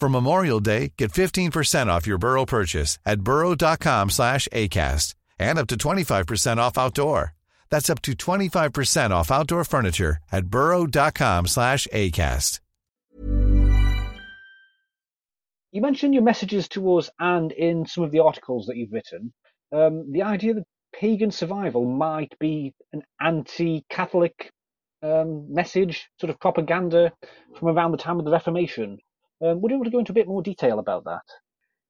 [0.00, 5.66] For Memorial Day, get 15% off your Burrow purchase at burrow.com slash ACAST and up
[5.68, 7.34] to 25% off outdoor.
[7.68, 12.60] That's up to 25% off outdoor furniture at burrow.com slash ACAST.
[15.70, 19.32] You mentioned your messages to us and in some of the articles that you've written,
[19.72, 24.50] um, the idea that pagan survival might be an anti-Catholic
[25.02, 27.12] um, message, sort of propaganda
[27.58, 28.98] from around the time of the Reformation.
[29.40, 31.22] Um, would you want to go into a bit more detail about that?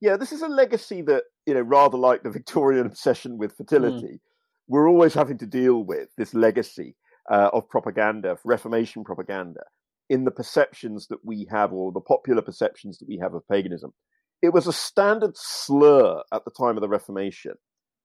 [0.00, 4.14] Yeah, this is a legacy that, you know, rather like the Victorian obsession with fertility,
[4.14, 4.20] mm.
[4.68, 6.96] we're always having to deal with this legacy
[7.30, 9.60] uh, of propaganda, Reformation propaganda,
[10.08, 13.92] in the perceptions that we have, or the popular perceptions that we have of paganism.
[14.40, 17.54] It was a standard slur at the time of the Reformation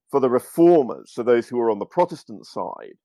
[0.09, 2.97] for the reformers, so those who were on the Protestant side,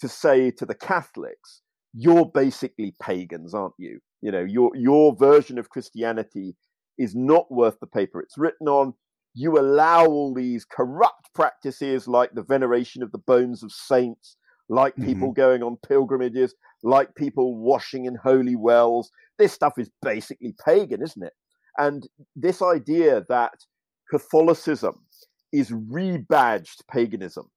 [0.00, 1.62] to say to the Catholics,
[1.94, 4.00] you're basically pagans, aren't you?
[4.20, 6.56] You know, your your version of Christianity
[6.98, 8.94] is not worth the paper it's written on.
[9.34, 14.36] You allow all these corrupt practices like the veneration of the bones of saints,
[14.68, 15.40] like people mm-hmm.
[15.40, 19.10] going on pilgrimages, like people washing in holy wells.
[19.38, 21.32] This stuff is basically pagan, isn't it?
[21.78, 23.54] And this idea that
[24.10, 24.94] Catholicism
[25.52, 27.50] is rebadged paganism,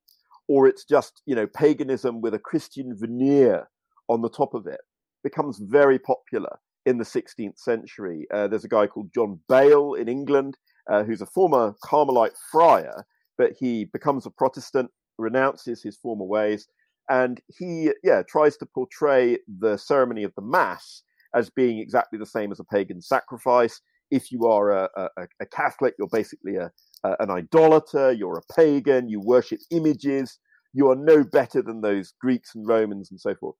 [0.48, 3.68] or it's just, you know, paganism with a Christian veneer
[4.10, 4.82] on the top of it,
[5.24, 8.28] becomes very popular in the 16th century.
[8.34, 10.58] Uh, there's a guy called John Bale in England,
[10.90, 13.06] uh, who's a former Carmelite friar,
[13.38, 16.68] but he becomes a Protestant, renounces his former ways,
[17.10, 21.04] and he, yeah, tries to portray the ceremony of the Mass
[21.36, 23.82] as being exactly the same as a pagan sacrifice.
[24.12, 25.10] If you are a, a,
[25.42, 26.72] a Catholic, you're basically a,
[27.04, 30.40] a, an idolater, you're a pagan, you worship images,
[30.74, 33.56] you are no better than those Greeks and Romans and so forth.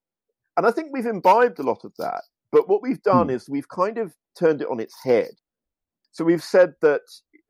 [0.58, 2.24] And I think we've imbibed a lot of that.
[2.52, 3.34] But what we've done mm.
[3.34, 5.32] is we've kind of turned it on its head.
[6.12, 7.02] So we've said that,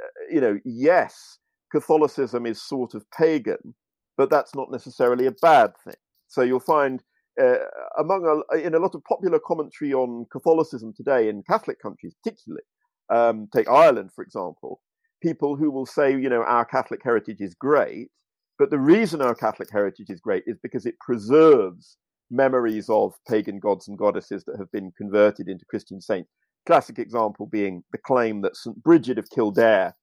[0.03, 1.37] uh, you know, yes,
[1.71, 3.75] Catholicism is sort of pagan,
[4.17, 5.95] but that's not necessarily a bad thing.
[6.27, 7.03] So you'll find
[7.41, 7.57] uh,
[7.99, 12.63] among a, in a lot of popular commentary on Catholicism today in Catholic countries, particularly,
[13.09, 14.81] um, take Ireland for example,
[15.21, 18.09] people who will say, you know, our Catholic heritage is great,
[18.57, 21.97] but the reason our Catholic heritage is great is because it preserves
[22.31, 26.29] memories of pagan gods and goddesses that have been converted into Christian saints.
[26.65, 28.81] Classic example being the claim that St.
[28.83, 29.95] Bridget of Kildare,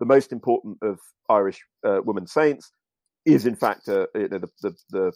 [0.00, 2.72] the most important of Irish uh, women saints,
[3.24, 5.12] is in fact uh, the, the, the,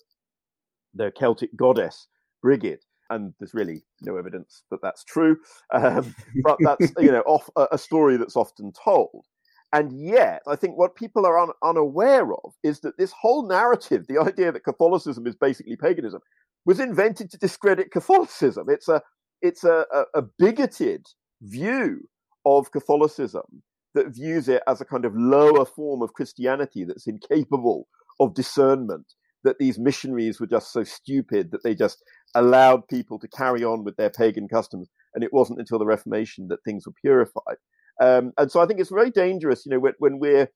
[0.95, 2.07] the, Celtic goddess
[2.43, 2.81] Brigid.
[3.11, 5.37] And there's really no evidence that that's true,
[5.73, 9.27] um, but that's you know off, a story that's often told.
[9.75, 14.07] And yet, I think what people are un- unaware of is that this whole narrative,
[14.09, 16.21] the idea that Catholicism is basically paganism,
[16.67, 18.67] was invented to discredit Catholicism.
[18.69, 19.03] It's a
[19.43, 21.07] it's a, a, a bigoted
[21.43, 22.09] view
[22.47, 23.63] of Catholicism
[23.95, 27.87] that views it as a kind of lower form of Christianity that's incapable
[28.21, 29.15] of discernment.
[29.45, 32.03] That these missionaries were just so stupid that they just
[32.35, 36.49] allowed people to carry on with their pagan customs, and it wasn't until the Reformation
[36.49, 37.59] that things were purified.
[38.01, 40.49] Um, and so I think it's very dangerous, you know, when, when we're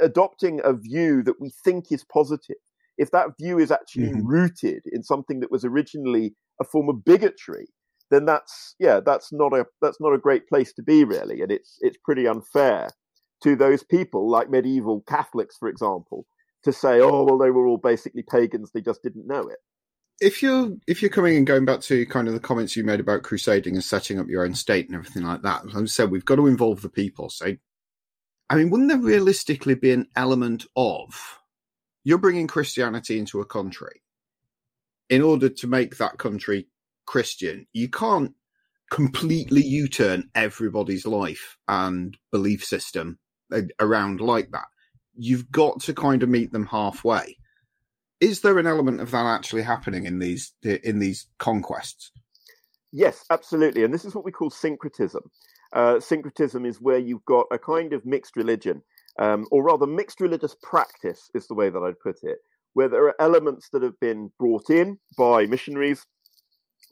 [0.00, 2.56] adopting a view that we think is positive
[2.98, 4.26] if that view is actually mm-hmm.
[4.26, 7.66] rooted in something that was originally a form of bigotry,
[8.10, 11.50] then that's yeah, that's not a that's not a great place to be really, and
[11.50, 12.90] it's it's pretty unfair
[13.42, 16.26] to those people like medieval Catholics, for example,
[16.64, 19.58] to say, oh well, they were all basically pagans, they just didn't know it.
[20.20, 23.00] If you're if you're coming and going back to kind of the comments you made
[23.00, 26.10] about crusading and setting up your own state and everything like that, as I said,
[26.10, 27.30] we've got to involve the people.
[27.30, 27.56] So,
[28.48, 31.40] I mean, wouldn't there realistically be an element of
[32.04, 34.02] you're bringing Christianity into a country.
[35.10, 36.68] In order to make that country
[37.06, 38.34] Christian, you can't
[38.90, 43.18] completely U turn everybody's life and belief system
[43.80, 44.66] around like that.
[45.16, 47.38] You've got to kind of meet them halfway.
[48.20, 52.10] Is there an element of that actually happening in these in these conquests?
[52.92, 55.30] Yes, absolutely, and this is what we call syncretism.
[55.72, 58.82] Uh, syncretism is where you've got a kind of mixed religion
[59.18, 62.38] um, or rather mixed religious practice is the way that I'd put it,
[62.74, 66.06] where there are elements that have been brought in by missionaries,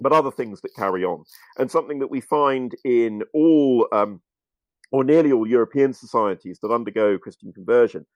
[0.01, 1.25] but other things that carry on.
[1.59, 4.21] And something that we find in all, um,
[4.91, 8.07] or nearly all European societies that undergo Christian conversion,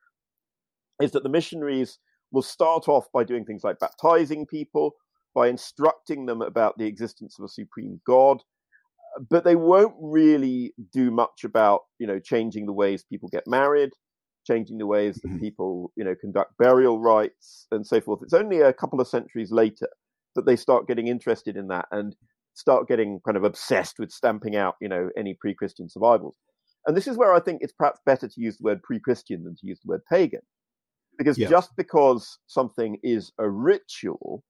[1.01, 1.99] is that the missionaries
[2.31, 4.95] will start off by doing things like baptizing people,
[5.35, 8.41] by instructing them about the existence of a supreme God,
[9.29, 13.91] but they won't really do much about you know changing the ways people get married
[14.45, 15.39] changing the ways that mm-hmm.
[15.39, 19.51] people you know conduct burial rites and so forth it's only a couple of centuries
[19.51, 19.87] later
[20.35, 22.15] that they start getting interested in that and
[22.53, 26.35] start getting kind of obsessed with stamping out you know any pre-christian survivals
[26.85, 29.55] and this is where i think it's perhaps better to use the word pre-christian than
[29.55, 30.41] to use the word pagan
[31.17, 31.49] because yeah.
[31.49, 34.43] just because something is a ritual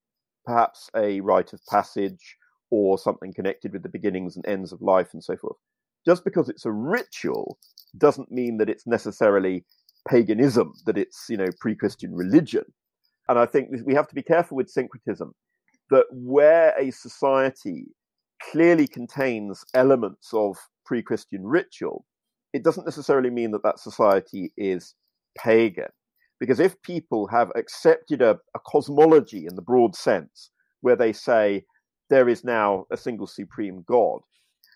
[0.45, 2.38] perhaps a rite of passage
[2.70, 5.57] or something connected with the beginnings and ends of life and so forth,
[6.05, 7.57] just because it's a ritual
[7.97, 9.63] doesn't mean that it's necessarily
[10.07, 12.63] paganism, that it's, you know, pre-Christian religion.
[13.30, 15.34] And I think we have to be careful with syncretism
[15.89, 17.88] that where a society
[18.51, 22.05] clearly contains elements of pre-Christian ritual,
[22.53, 24.95] it doesn't necessarily mean that that society is
[25.38, 25.89] pagan.
[26.39, 30.51] Because if people have accepted a, a cosmology in the broad sense,
[30.82, 31.65] where they say
[32.10, 34.22] there is now a single supreme God,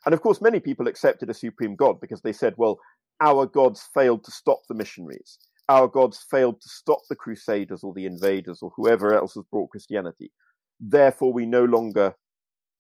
[0.06, 2.80] and of course, many people accepted a supreme God because they said, well,
[3.22, 5.38] our gods failed to stop the missionaries.
[5.70, 9.70] Our gods failed to stop the crusaders or the invaders or whoever else has brought
[9.70, 10.32] Christianity.
[10.80, 12.16] Therefore, we no longer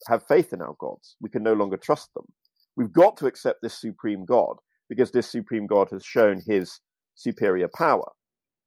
[0.08, 1.16] have faith in our gods.
[1.22, 2.26] We can no longer trust them.
[2.76, 4.56] We've got to accept this supreme God
[4.89, 6.80] because this supreme God has shown his
[7.16, 8.10] superior power.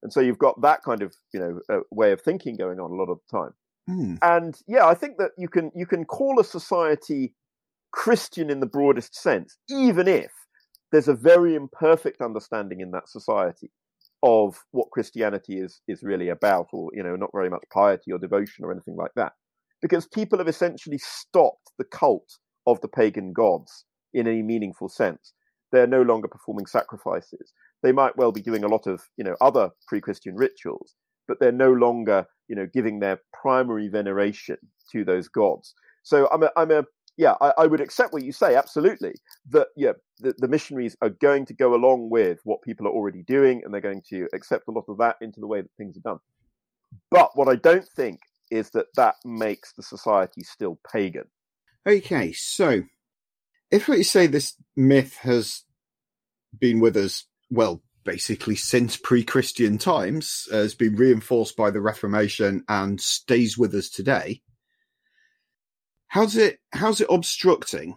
[0.02, 2.92] And so you've got that kind of, you know, uh, way of thinking going on
[2.92, 3.52] a lot of the time.
[3.86, 4.14] Hmm.
[4.22, 7.34] And yeah, I think that you can you can call a society
[7.92, 10.32] Christian in the broadest sense, even if
[10.90, 13.70] there's a very imperfect understanding in that society
[14.22, 18.18] of what Christianity is is really about, or you know, not very much piety or
[18.18, 19.32] devotion or anything like that,
[19.82, 25.34] because people have essentially stopped the cult of the pagan gods in any meaningful sense.
[25.72, 27.52] They're no longer performing sacrifices.
[27.82, 30.94] They might well be doing a lot of you know other pre-Christian rituals,
[31.28, 34.56] but they're no longer you know giving their primary veneration
[34.92, 35.74] to those gods.
[36.02, 36.84] So I'm a, I'm a
[37.16, 39.14] yeah, I, I, would accept what you say, absolutely.
[39.50, 43.22] That yeah, the, the, missionaries are going to go along with what people are already
[43.22, 45.96] doing, and they're going to accept a lot of that into the way that things
[45.96, 46.18] are done.
[47.10, 48.20] But what I don't think
[48.50, 51.24] is that that makes the society still pagan.
[51.86, 52.82] Okay, so
[53.70, 55.62] if we say this myth has
[56.58, 63.00] been with us, well, basically since pre-Christian times, has been reinforced by the Reformation and
[63.00, 64.42] stays with us today
[66.14, 67.96] how's it how's it obstructing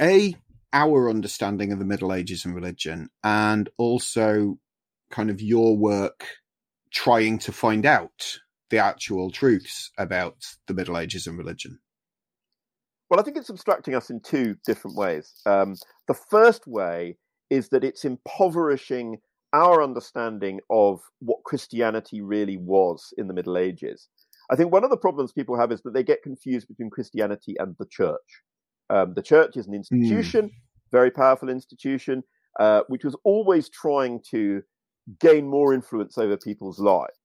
[0.00, 0.36] a
[0.72, 4.58] our understanding of the Middle Ages and religion, and also
[5.10, 6.26] kind of your work
[6.92, 8.38] trying to find out
[8.70, 10.36] the actual truths about
[10.66, 11.78] the Middle Ages and religion?
[13.08, 15.32] Well, I think it's obstructing us in two different ways.
[15.46, 15.74] Um,
[16.06, 17.16] the first way
[17.50, 19.18] is that it's impoverishing
[19.52, 24.08] our understanding of what Christianity really was in the Middle Ages.
[24.50, 27.56] I think one of the problems people have is that they get confused between Christianity
[27.58, 28.42] and the church.
[28.90, 30.52] Um, the church is an institution, mm.
[30.90, 32.22] very powerful institution,
[32.58, 34.62] uh, which was always trying to
[35.20, 37.18] gain more influence over people's lives.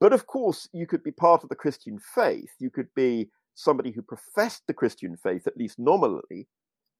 [0.00, 2.50] But of course, you could be part of the Christian faith.
[2.58, 6.48] You could be somebody who professed the Christian faith, at least nominally,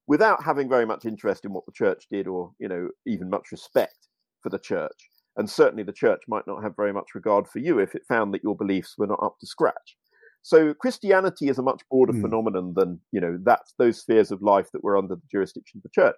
[0.07, 3.53] without having very much interest in what the church did or, you know, even much
[3.53, 4.09] respect
[4.43, 5.09] for the church.
[5.37, 8.33] And certainly the church might not have very much regard for you if it found
[8.35, 9.97] that your beliefs were not up to scratch.
[10.43, 12.21] So Christianity is a much broader mm.
[12.21, 15.83] phenomenon than, you know, that's those spheres of life that were under the jurisdiction of
[15.83, 16.17] the church.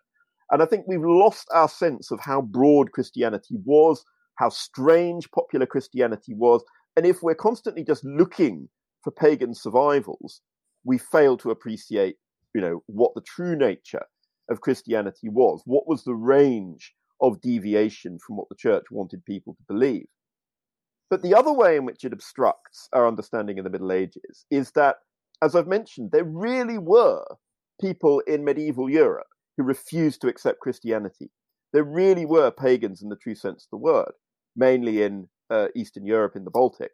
[0.51, 5.67] And I think we've lost our sense of how broad Christianity was, how strange popular
[5.67, 6.63] Christianity was.
[6.97, 8.69] And if we're constantly just looking
[9.03, 10.41] for pagan survivals,
[10.85, 12.17] we fail to appreciate,
[12.57, 14.07] you know, what the true nature
[14.51, 15.61] of Christianity was.
[15.67, 20.07] What was the range of deviation from what the church wanted people to believe.
[21.11, 24.73] But the other way in which it obstructs our understanding in the Middle Ages is
[24.73, 24.97] that,
[25.43, 27.25] as I've mentioned, there really were
[27.81, 31.31] people in medieval Europe who refused to accept Christianity.
[31.73, 34.13] There really were pagans in the true sense of the word,
[34.57, 36.91] mainly in uh, Eastern Europe, in the Baltic.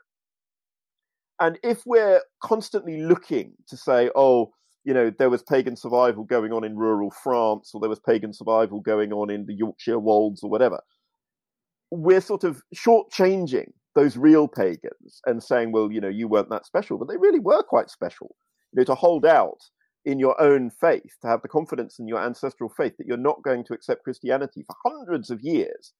[1.41, 4.53] And if we're constantly looking to say, oh,
[4.85, 8.33] you know, there was pagan survival going on in rural France, or there was pagan
[8.33, 10.80] survival going on in the Yorkshire Wolds, or whatever.
[11.91, 16.66] We're sort of shortchanging those real pagans and saying, well, you know, you weren't that
[16.66, 18.35] special, but they really were quite special.
[18.72, 19.59] You know, to hold out
[20.05, 23.43] in your own faith, to have the confidence in your ancestral faith that you're not
[23.43, 25.93] going to accept Christianity for hundreds of years,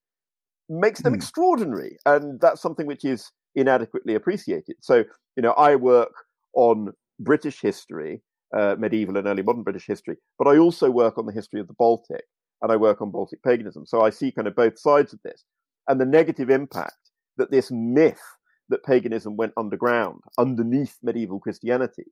[0.69, 1.17] makes them mm.
[1.17, 1.99] extraordinary.
[2.07, 4.77] And that's something which is inadequately appreciated.
[4.81, 5.05] So,
[5.37, 6.13] you know, I work
[6.55, 8.23] on British history
[8.53, 11.69] uh, medieval and early modern British history, but I also work on the history of
[11.69, 12.25] the Baltic
[12.61, 13.87] and I work on Baltic paganism.
[13.87, 15.45] So I see kind of both sides of this
[15.89, 18.23] and the negative impact that this myth
[18.69, 22.07] that paganism went underground underneath medieval Christianity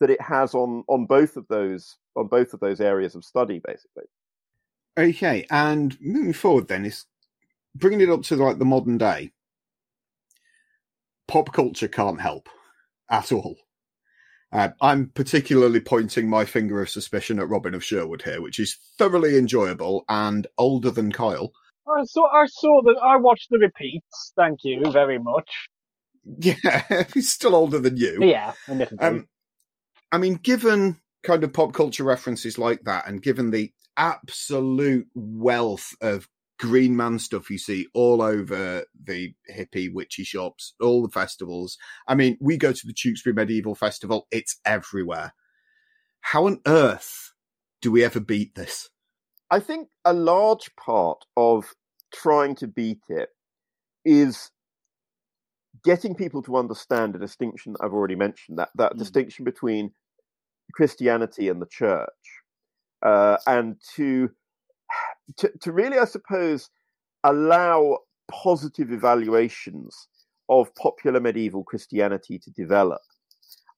[0.00, 3.60] that it has on on both of those on both of those areas of study
[3.64, 4.04] basically.
[4.98, 7.06] Okay and moving forward then is
[7.74, 9.32] bringing it up to like the modern day.
[11.26, 12.48] Pop culture can't help
[13.10, 13.56] at all
[14.52, 18.76] uh, I'm particularly pointing my finger of suspicion at Robin of Sherwood here, which is
[18.98, 21.52] thoroughly enjoyable and older than Kyle.
[21.88, 22.26] I saw.
[22.32, 22.96] I saw that.
[23.02, 24.32] I watched the repeats.
[24.36, 25.48] Thank you very much.
[26.38, 28.18] Yeah, he's still older than you.
[28.22, 28.52] Yeah,
[28.98, 29.28] um,
[30.10, 35.94] I mean, given kind of pop culture references like that, and given the absolute wealth
[36.00, 36.28] of
[36.58, 41.76] green man stuff you see all over the hippie witchy shops, all the festivals.
[42.08, 45.34] I mean, we go to the Tewkesbury Medieval Festival, it's everywhere.
[46.20, 47.32] How on earth
[47.80, 48.88] do we ever beat this?
[49.50, 51.74] I think a large part of
[52.12, 53.28] trying to beat it
[54.04, 54.50] is
[55.84, 58.98] getting people to understand a distinction I've already mentioned that that mm.
[58.98, 59.92] distinction between
[60.72, 62.08] Christianity and the church,
[63.02, 64.30] uh, and to,
[65.38, 66.70] to to really, I suppose,
[67.24, 67.98] allow
[68.30, 70.08] positive evaluations
[70.48, 73.02] of popular medieval Christianity to develop.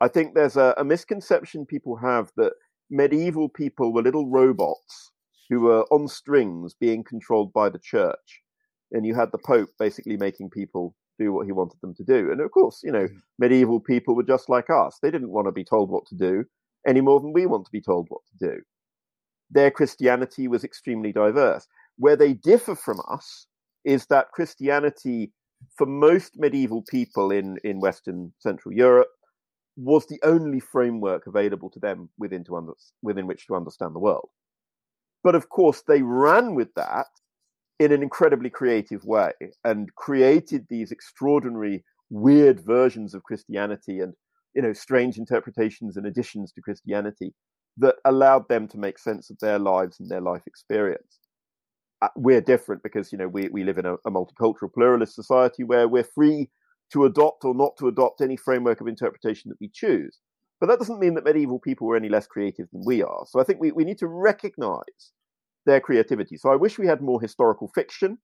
[0.00, 2.52] I think there's a, a misconception people have that
[2.90, 5.10] medieval people were little robots
[5.48, 8.42] who were on strings being controlled by the church.
[8.92, 12.30] And you had the Pope basically making people do what he wanted them to do.
[12.30, 13.20] And of course, you know, mm.
[13.38, 14.98] medieval people were just like us.
[15.02, 16.44] They didn't want to be told what to do
[16.86, 18.62] any more than we want to be told what to do.
[19.50, 21.66] Their Christianity was extremely diverse.
[21.96, 23.46] Where they differ from us
[23.84, 25.32] is that Christianity,
[25.76, 29.08] for most medieval people in, in Western Central Europe,
[29.76, 32.72] was the only framework available to them within, to under,
[33.02, 34.28] within which to understand the world.
[35.22, 37.06] But of course, they ran with that
[37.78, 39.32] in an incredibly creative way
[39.64, 44.14] and created these extraordinary, weird versions of Christianity and
[44.54, 47.34] you know strange interpretations and additions to Christianity
[47.78, 51.20] that allowed them to make sense of their lives and their life experience.
[52.00, 55.64] Uh, we're different because you know we we live in a, a multicultural pluralist society
[55.64, 56.48] where we're free
[56.92, 60.18] to adopt or not to adopt any framework of interpretation that we choose.
[60.60, 63.24] But that doesn't mean that medieval people were any less creative than we are.
[63.28, 65.12] So I think we, we need to recognize
[65.66, 66.36] their creativity.
[66.36, 68.18] So I wish we had more historical fiction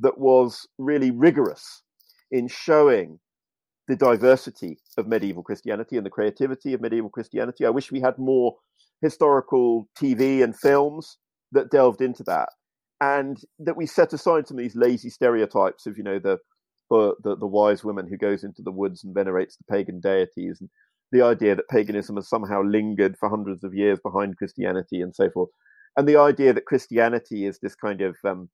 [0.00, 1.82] that was really rigorous
[2.30, 3.18] in showing
[3.88, 7.64] the diversity of medieval Christianity and the creativity of medieval Christianity.
[7.64, 8.56] I wish we had more
[9.02, 11.18] historical TV and films
[11.52, 12.48] that delved into that,
[13.00, 16.38] and that we set aside some of these lazy stereotypes of, you know, the
[16.88, 20.70] the, the wise woman who goes into the woods and venerates the pagan deities, and
[21.12, 25.30] the idea that paganism has somehow lingered for hundreds of years behind Christianity and so
[25.30, 25.50] forth,
[25.96, 28.48] and the idea that Christianity is this kind of um,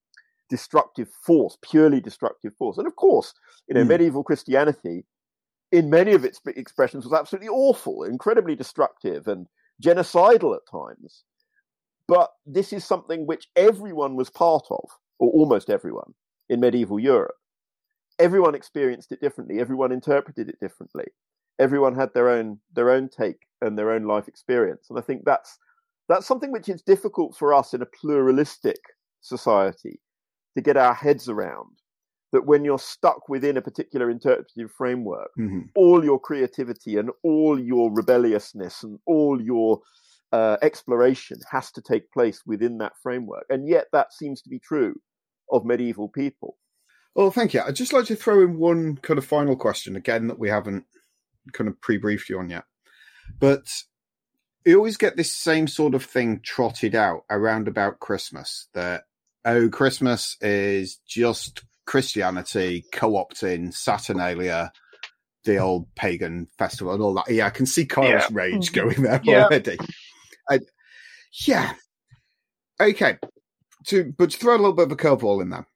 [0.49, 2.79] destructive force, purely destructive force.
[2.79, 3.33] And of course,
[3.69, 3.89] you know, mm.
[3.89, 5.05] medieval Christianity,
[5.73, 9.47] in many of its expressions, was absolutely awful, incredibly destructive, and
[9.81, 11.23] genocidal at times.
[12.09, 16.15] But this is something which everyone was part of, or almost everyone,
[16.49, 17.37] in medieval Europe.
[18.19, 19.61] Everyone experienced it differently.
[19.61, 21.07] Everyone interpreted it differently
[21.59, 25.23] everyone had their own their own take and their own life experience and i think
[25.25, 25.59] that's
[26.09, 28.81] that's something which is difficult for us in a pluralistic
[29.21, 30.01] society
[30.57, 31.71] to get our heads around
[32.33, 35.61] that when you're stuck within a particular interpretive framework mm-hmm.
[35.75, 39.81] all your creativity and all your rebelliousness and all your
[40.33, 44.59] uh, exploration has to take place within that framework and yet that seems to be
[44.59, 44.95] true
[45.51, 46.57] of medieval people
[47.15, 50.29] well thank you i'd just like to throw in one kind of final question again
[50.29, 50.87] that we haven't
[51.53, 52.65] kind of pre-briefed you on yet.
[53.39, 53.67] But
[54.65, 59.05] you always get this same sort of thing trotted out around about Christmas that
[59.45, 64.73] oh, Christmas is just Christianity co-opting Saturnalia,
[65.45, 67.31] the old pagan festival and all that.
[67.31, 68.29] Yeah, I can see Kyle's yeah.
[68.31, 68.81] rage mm-hmm.
[68.81, 69.45] going there yeah.
[69.45, 69.79] already.
[71.47, 71.73] yeah.
[72.81, 73.19] Okay.
[73.87, 75.67] To but to throw a little bit of a curveball in there.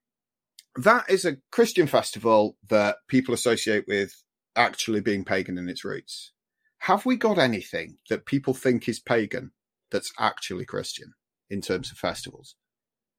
[0.76, 4.22] That is a Christian festival that people associate with
[4.54, 6.32] actually being pagan in its roots.
[6.80, 9.52] Have we got anything that people think is pagan
[9.90, 11.14] that's actually Christian
[11.48, 12.54] in terms of festivals?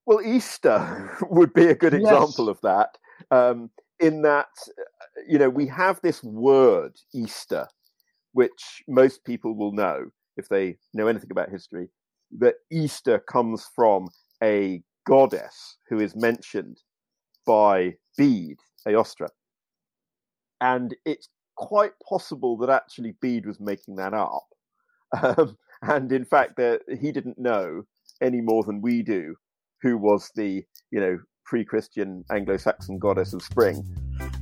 [0.07, 2.01] Well, Easter would be a good yes.
[2.01, 2.97] example of that.
[3.29, 4.47] Um, in that,
[5.27, 7.67] you know, we have this word Easter,
[8.31, 10.05] which most people will know
[10.37, 11.89] if they know anything about history,
[12.39, 14.07] that Easter comes from
[14.41, 16.77] a goddess who is mentioned
[17.45, 19.27] by Bede, Eostre
[20.61, 21.27] and it's
[21.57, 24.47] quite possible that actually Bede was making that up.
[25.23, 27.83] Um, and in fact, that he didn't know
[28.21, 29.35] any more than we do
[29.81, 33.85] who was the you know pre-Christian Anglo-Saxon goddess of spring.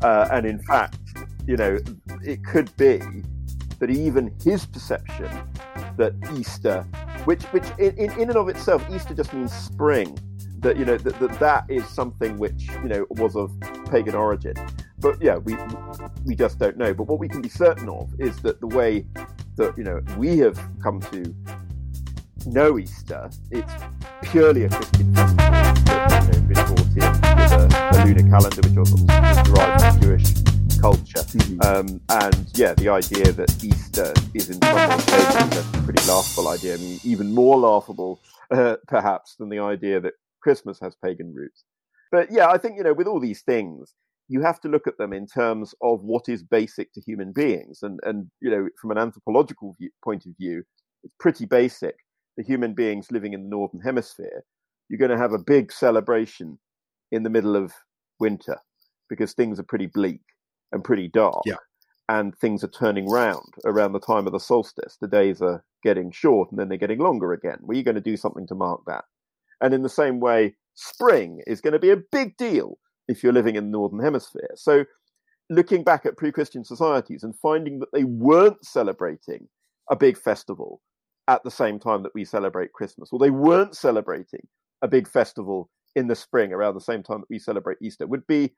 [0.01, 0.97] Uh, and in fact,
[1.45, 1.77] you know,
[2.23, 2.99] it could be
[3.79, 5.29] that even his perception
[5.97, 6.81] that Easter,
[7.25, 10.17] which which in, in and of itself, Easter just means spring.
[10.59, 13.51] That you know that, that that is something which you know was of
[13.91, 14.55] pagan origin
[15.05, 15.55] but yeah, we
[16.25, 16.93] we just don't know.
[16.93, 19.05] But what we can be certain of is that the way
[19.55, 21.35] that you know we have come to
[22.45, 23.73] know Easter, it's
[24.23, 28.61] purely a Christian festival that you know, been brought in with a, a lunar calendar,
[28.61, 28.97] which also
[29.43, 30.33] derived from Jewish
[30.79, 31.23] culture.
[31.25, 31.61] Mm-hmm.
[31.61, 36.75] Um, and yeah, the idea that Easter is in some way a pretty laughable idea.
[36.75, 38.19] I mean, even more laughable,
[38.51, 41.63] uh, perhaps, than the idea that Christmas has pagan roots.
[42.11, 43.93] But yeah, I think, you know, with all these things,
[44.27, 47.79] you have to look at them in terms of what is basic to human beings.
[47.81, 50.63] And, and you know, from an anthropological view, point of view,
[51.03, 51.95] it's pretty basic.
[52.37, 54.43] The human beings living in the Northern Hemisphere,
[54.89, 56.59] you're going to have a big celebration
[57.11, 57.73] in the middle of
[58.19, 58.57] winter
[59.09, 60.21] because things are pretty bleak
[60.71, 61.41] and pretty dark.
[61.45, 61.55] Yeah.
[62.07, 64.97] And things are turning round around the time of the solstice.
[65.01, 67.57] The days are getting short and then they're getting longer again.
[67.61, 69.05] Well, you're going to do something to mark that.
[69.61, 72.77] And in the same way, spring is going to be a big deal
[73.07, 74.51] if you're living in the Northern Hemisphere.
[74.55, 74.85] So,
[75.49, 79.47] looking back at pre Christian societies and finding that they weren't celebrating
[79.89, 80.81] a big festival
[81.27, 84.47] at the same time that we celebrate Christmas, or they weren't celebrating
[84.81, 88.03] a big festival in the spring around the same time that we celebrate Easter.
[88.03, 88.53] It would be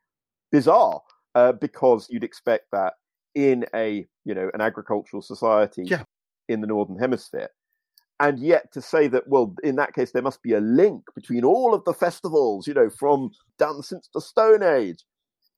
[0.51, 1.01] bizarre
[1.35, 2.93] uh, because you'd expect that
[3.35, 6.03] in a you know an agricultural society yeah.
[6.49, 7.49] in the northern hemisphere.
[8.19, 11.45] And yet to say that well in that case there must be a link between
[11.45, 15.03] all of the festivals you know from down since the stone age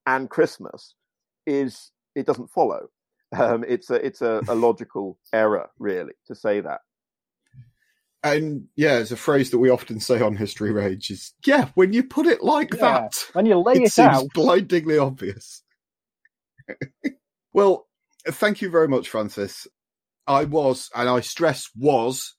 [0.06, 0.94] and christmas
[1.46, 2.88] is it doesn't follow.
[3.32, 6.82] Um, it's a it's a, a logical error really to say that
[8.24, 11.94] and yeah, it's a phrase that we often say on History Rage is, yeah, when
[11.94, 14.28] you put it like Yeah, that, when you lay it, it seems out.
[14.34, 15.64] blindingly obvious.
[17.54, 17.88] well,
[18.28, 19.68] thank you very much, Francis.
[20.28, 22.36] I was, and I stress was,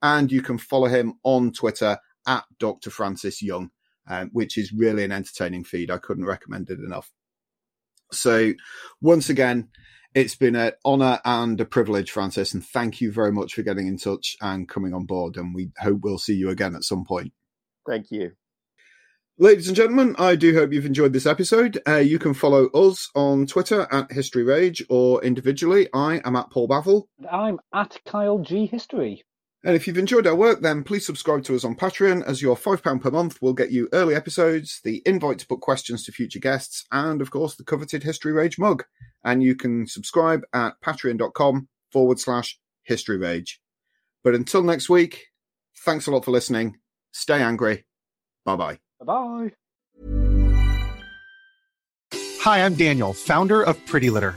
[0.03, 1.97] And you can follow him on Twitter
[2.27, 2.91] at Dr.
[2.91, 3.71] Francis Young,
[4.07, 5.91] um, which is really an entertaining feed.
[5.91, 7.11] I couldn't recommend it enough.
[8.13, 8.53] So,
[9.01, 9.71] once again,
[10.15, 13.87] it's been an honor and a privilege, Francis, and thank you very much for getting
[13.87, 15.37] in touch and coming on board.
[15.37, 17.33] And we hope we'll see you again at some point.
[17.87, 18.33] thank you
[19.41, 21.81] Ladies and gentlemen, I do hope you've enjoyed this episode.
[21.87, 25.89] Uh, you can follow us on Twitter at History Rage or individually.
[25.95, 27.05] I am at Paul Bavel.
[27.31, 29.23] I'm at Kyle G History.
[29.65, 32.57] And if you've enjoyed our work, then please subscribe to us on Patreon, as your
[32.57, 36.39] £5 per month will get you early episodes, the invite to put questions to future
[36.39, 38.85] guests, and of course, the coveted History Rage mug.
[39.25, 43.61] And you can subscribe at patreon.com forward slash history rage.
[44.23, 45.27] But until next week,
[45.85, 46.79] thanks a lot for listening.
[47.13, 47.85] Stay angry.
[48.45, 48.79] Bye bye.
[49.01, 49.53] Bye bye.
[52.43, 54.37] Hi, I'm Daniel, founder of Pretty Litter.